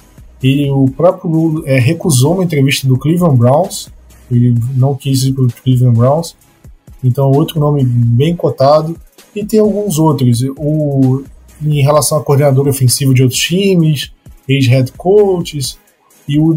[0.43, 3.89] e o próprio é, recusou uma entrevista do Cleveland Browns,
[4.29, 6.35] ele não quis ir para o Cleveland Browns.
[7.03, 8.97] Então, outro nome bem cotado.
[9.35, 10.41] E tem alguns outros.
[10.57, 11.23] O,
[11.63, 14.11] em relação a coordenador ofensivo de outros times,
[14.47, 15.77] ex-head coaches.
[16.27, 16.55] E o,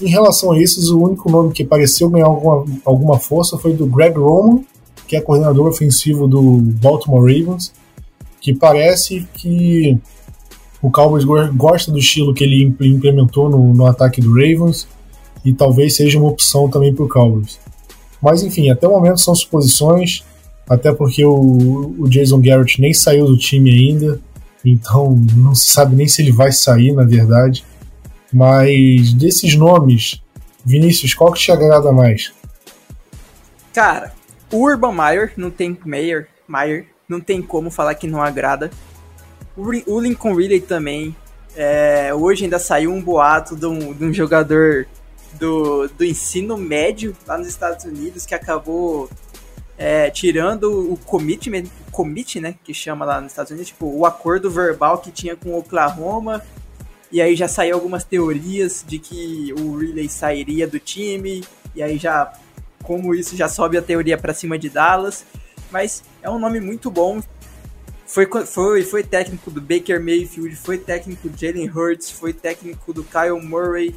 [0.00, 3.86] em relação a esses, o único nome que pareceu ganhar alguma, alguma força foi do
[3.86, 4.62] Greg Roman,
[5.06, 7.72] que é coordenador ofensivo do Baltimore Ravens,
[8.40, 9.98] que parece que
[10.80, 11.24] o Cowboys
[11.54, 14.88] gosta do estilo que ele implementou no, no ataque do Ravens
[15.44, 17.58] e talvez seja uma opção também para o Cowboys.
[18.20, 20.24] Mas enfim, até o momento são suposições,
[20.68, 24.20] até porque o, o Jason Garrett nem saiu do time ainda,
[24.64, 27.64] então não se sabe nem se ele vai sair, na verdade.
[28.32, 30.22] Mas desses nomes,
[30.64, 32.32] Vinícius, qual que te agrada mais?
[33.72, 34.12] Cara,
[34.50, 38.70] o Urban Meyer não tem Meyer, Meyer não tem como falar que não agrada.
[39.56, 41.14] O Lincoln Riley também.
[41.54, 44.86] É, hoje ainda saiu um boato de um, de um jogador
[45.34, 49.10] do, do ensino médio lá nos Estados Unidos que acabou
[49.76, 54.50] é, tirando o commitment, commit, né, que chama lá nos Estados Unidos, tipo, o acordo
[54.50, 56.42] verbal que tinha com o Oklahoma,
[57.10, 61.44] e aí já saiu algumas teorias de que o Riley sairia do time,
[61.74, 62.32] e aí já,
[62.82, 65.24] como isso já sobe a teoria para cima de Dallas,
[65.70, 67.20] mas é um nome muito bom,
[68.06, 73.02] foi, foi, foi técnico do Baker Mayfield, foi técnico do Jalen Hurts, foi técnico do
[73.02, 73.96] Kyle Murray,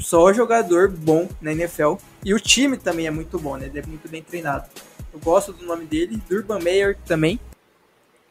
[0.00, 1.94] só jogador bom na NFL.
[2.24, 3.66] E o time também é muito bom, né?
[3.66, 4.68] Ele é muito bem treinado.
[5.12, 7.38] Eu gosto do nome dele, do Urban Meyer também.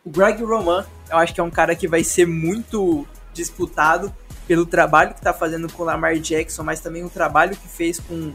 [0.04, 4.14] O Greg Roman, eu acho que é um cara que vai ser muito disputado
[4.48, 8.00] pelo trabalho que está fazendo com o Lamar Jackson, mas também o trabalho que fez
[8.00, 8.34] com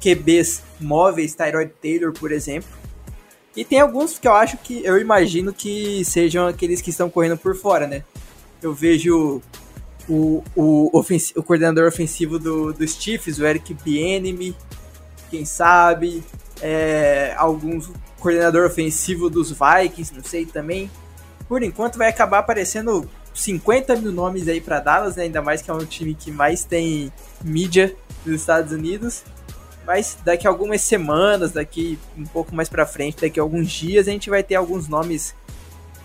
[0.00, 2.68] QBs móveis, Tyrod Taylor, por exemplo.
[3.56, 7.38] E tem alguns que eu acho que eu imagino que sejam aqueles que estão correndo
[7.38, 8.04] por fora, né?
[8.60, 9.40] Eu vejo
[10.08, 14.56] o, o, o coordenador ofensivo do, do Chiefs, o Eric Bieniemy,
[15.30, 16.22] quem sabe.
[16.60, 17.90] é, alguns
[18.24, 20.90] coordenador ofensivo dos Vikings, não sei também.
[21.46, 25.24] Por enquanto vai acabar aparecendo 50 mil nomes aí para Dallas, né?
[25.24, 27.94] ainda mais que é um time que mais tem mídia
[28.24, 29.22] nos Estados Unidos.
[29.86, 34.30] Mas daqui algumas semanas, daqui um pouco mais para frente, daqui alguns dias, a gente
[34.30, 35.34] vai ter alguns nomes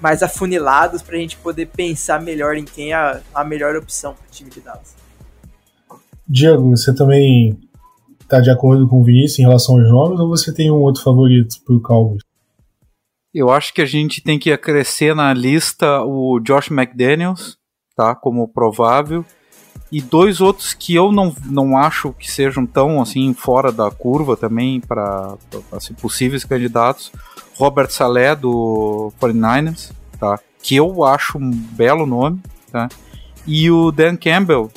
[0.01, 4.13] mais afunilados para a gente poder pensar melhor em quem é a, a melhor opção
[4.13, 4.95] para o time de Dallas.
[6.27, 7.57] Diego, você também
[8.21, 11.01] está de acordo com o Vinícius em relação aos nomes ou você tem um outro
[11.01, 12.21] favorito para o Cowboys?
[13.33, 17.57] Eu acho que a gente tem que acrescer na lista o Josh McDaniels,
[17.95, 19.23] tá, como provável,
[19.91, 24.37] e dois outros que eu não, não acho que sejam tão assim fora da curva
[24.37, 25.35] também para
[25.71, 27.11] assim, possíveis candidatos.
[27.59, 30.39] Robert Saleh do 49ers, tá?
[30.63, 32.41] Que eu acho um belo nome,
[32.71, 32.87] tá?
[33.45, 34.71] E o Dan Campbell,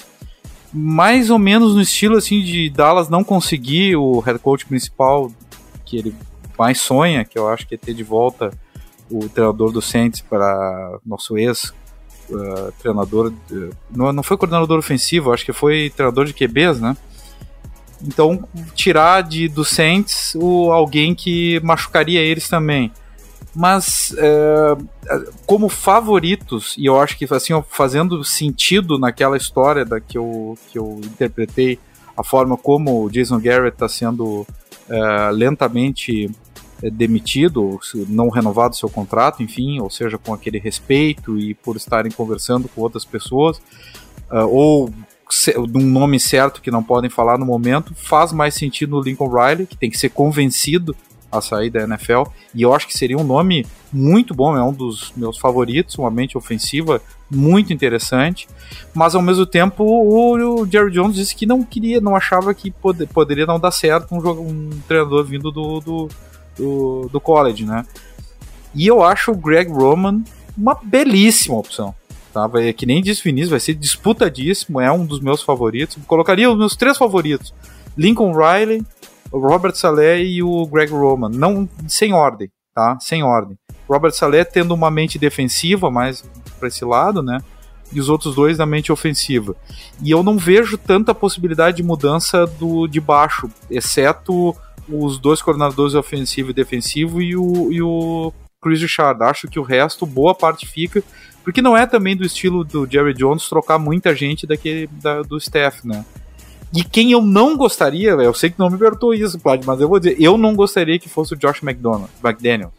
[0.72, 5.30] mais ou menos no estilo assim de Dallas não conseguir o head coach principal
[5.85, 6.14] que ele
[6.59, 8.53] mais sonha, que eu acho que é ter de volta
[9.11, 11.72] o treinador do Saints para nosso ex
[12.30, 16.97] uh, treinador, uh, não, não foi coordenador ofensivo, acho que foi treinador de QBs, né?
[18.05, 22.90] Então, tirar de, do Saints o, alguém que machucaria eles também.
[23.55, 24.76] Mas, é,
[25.46, 30.78] como favoritos, e eu acho que assim, fazendo sentido naquela história da que eu, que
[30.78, 31.78] eu interpretei,
[32.16, 34.46] a forma como o Jason Garrett está sendo
[34.88, 36.30] é, lentamente
[36.82, 37.78] é, demitido,
[38.09, 42.80] não renovado seu contrato, enfim, ou seja, com aquele respeito e por estarem conversando com
[42.80, 43.59] outras pessoas,
[44.30, 44.90] uh, ou
[45.68, 49.28] de um nome certo que não podem falar no momento, faz mais sentido no Lincoln
[49.28, 50.95] Riley, que tem que ser convencido
[51.30, 52.24] a sair da NFL,
[52.55, 56.11] e eu acho que seria um nome muito bom, é um dos meus favoritos, uma
[56.11, 58.47] mente ofensiva muito interessante,
[58.93, 63.07] mas ao mesmo tempo o, Jerry Jones disse que não queria, não achava que pod
[63.07, 66.09] poderia não dar certo um, jogo, um treinador vindo do, do,
[66.55, 67.87] do, do college, né?
[68.74, 70.22] E eu acho o Greg Roman
[70.57, 71.95] uma belíssima opção.
[72.33, 72.47] Tá?
[72.47, 75.99] Vai, que nem disse Vinícius, vai ser disputadíssimo, é um dos meus favoritos.
[76.07, 77.53] Colocaria os meus três favoritos:
[77.97, 78.83] Lincoln Riley,
[79.30, 81.28] o Robert Saleh e o Greg Roman.
[81.28, 82.97] Não sem ordem, tá?
[83.01, 83.57] Sem ordem.
[83.89, 86.24] Robert Saleh tendo uma mente defensiva mais
[86.59, 87.39] para esse lado, né?
[87.93, 89.55] E os outros dois na mente ofensiva.
[90.03, 94.57] E eu não vejo tanta possibilidade de mudança do de baixo, exceto
[94.89, 99.22] os dois coordenadores ofensivo e defensivo e o, e o Chris Richard.
[99.22, 101.03] Acho que o resto, boa parte fica.
[101.45, 105.36] Porque não é também do estilo do Jerry Jones trocar muita gente daquele da, do
[105.38, 106.05] staff, né?
[106.74, 109.88] E quem eu não gostaria, eu sei que não me perdoou isso, pode, mas eu
[109.88, 112.72] vou dizer, eu não gostaria que fosse o Josh McDonald, McDaniel.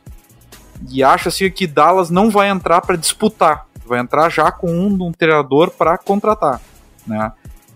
[0.89, 5.07] E acho assim que Dallas não vai entrar para disputar, vai entrar já com um,
[5.07, 6.59] um treinador para contratar,
[7.05, 7.31] né?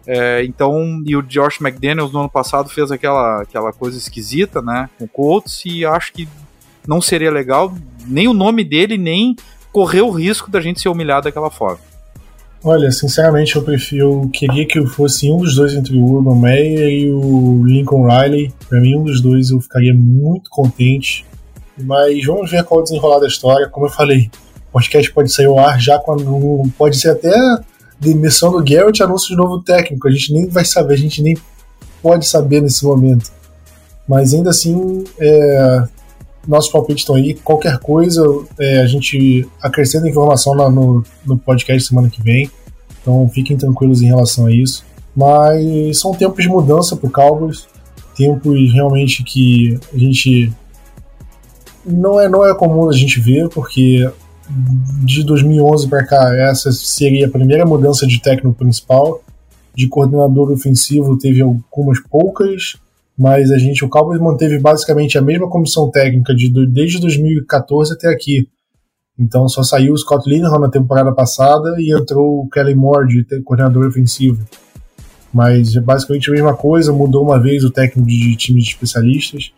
[0.08, 4.90] É, então, e o Josh McDaniels no ano passado fez aquela, aquela coisa esquisita, né,
[4.98, 6.30] com o Colts, e acho que
[6.88, 7.76] não seria legal
[8.08, 9.36] nem o nome dele, nem
[9.72, 11.80] correr o risco da gente ser humilhado daquela forma.
[12.63, 16.89] Olha, sinceramente, eu prefiro, queria que eu fosse um dos dois entre o Urban Meyer
[16.89, 18.51] e o Lincoln Riley.
[18.68, 21.26] Para mim, um dos dois eu ficaria muito contente.
[21.78, 23.70] Mas vamos ver qual é o desenrolar da história.
[23.70, 24.32] Como eu falei,
[24.70, 26.63] o podcast pode sair ao ar já quando.
[26.78, 27.34] Pode ser até
[27.99, 30.07] demissão do Garrett anúncio de novo técnico.
[30.07, 31.38] A gente nem vai saber, a gente nem
[32.01, 33.32] pode saber nesse momento.
[34.07, 35.84] Mas ainda assim, é,
[36.48, 37.34] nossos palpites estão aí.
[37.34, 38.24] Qualquer coisa,
[38.60, 42.50] é, a gente acrescenta informação lá no, no podcast semana que vem.
[43.02, 44.86] Então fiquem tranquilos em relação a isso.
[45.16, 47.68] Mas são tempos de mudança para o Cowboys.
[48.16, 50.52] Tempos realmente que a gente
[51.86, 54.10] não é, não é comum a gente ver, porque
[55.04, 59.22] de 2011 para cá, essa seria a primeira mudança de técnico principal.
[59.76, 62.78] De coordenador ofensivo teve algumas poucas,
[63.18, 68.09] mas a gente, o Cowboys manteve basicamente a mesma comissão técnica de, desde 2014 até
[68.09, 68.47] aqui.
[69.18, 73.41] Então só saiu o Scott Linehan na temporada passada e entrou o Kelly Moore de
[73.41, 74.45] coordenador ofensivo.
[75.34, 79.51] Mas é basicamente a mesma coisa, mudou uma vez o técnico de time de especialistas,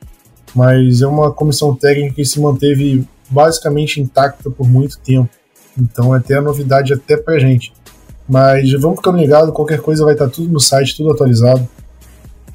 [0.55, 5.29] mas é uma comissão técnica que se manteve basicamente intacta por muito tempo.
[5.77, 7.73] Então é até a novidade até pra gente.
[8.27, 11.67] Mas vamos ficando ligado, qualquer coisa vai estar tudo no site, tudo atualizado.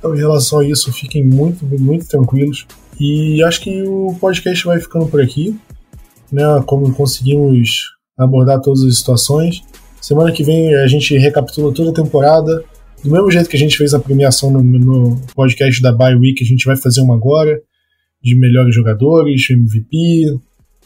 [0.04, 2.66] Então, em relação a isso, fiquem muito, muito tranquilos.
[3.00, 5.58] E acho que o podcast vai ficando por aqui.
[6.30, 6.42] Né?
[6.66, 9.62] Como conseguimos abordar todas as situações.
[10.02, 12.62] Semana que vem a gente recapitula toda a temporada.
[13.02, 16.44] Do mesmo jeito que a gente fez a premiação no, no podcast da Bye Week,
[16.44, 17.58] a gente vai fazer uma agora.
[18.22, 20.38] De melhores jogadores, MVP.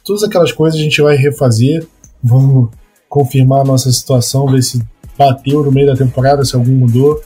[0.04, 1.84] Todas aquelas coisas a gente vai refazer.
[2.22, 2.70] Vamos
[3.08, 4.80] confirmar a nossa situação, ver se
[5.18, 7.20] bateu no meio da temporada, se algum mudou.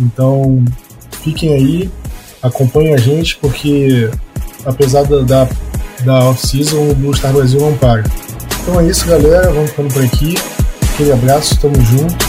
[0.00, 0.64] Então,
[1.22, 1.90] fiquem aí
[2.42, 4.10] acompanhem a gente, porque
[4.64, 5.48] apesar da, da,
[6.04, 8.02] da off-season, o Blue Star Brasil não para.
[8.60, 9.50] Então é isso, galera.
[9.52, 10.34] Vamos ficando por aqui.
[10.92, 12.26] Aquele abraço, tamo junto.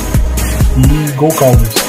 [0.78, 1.83] E Go Cowboys!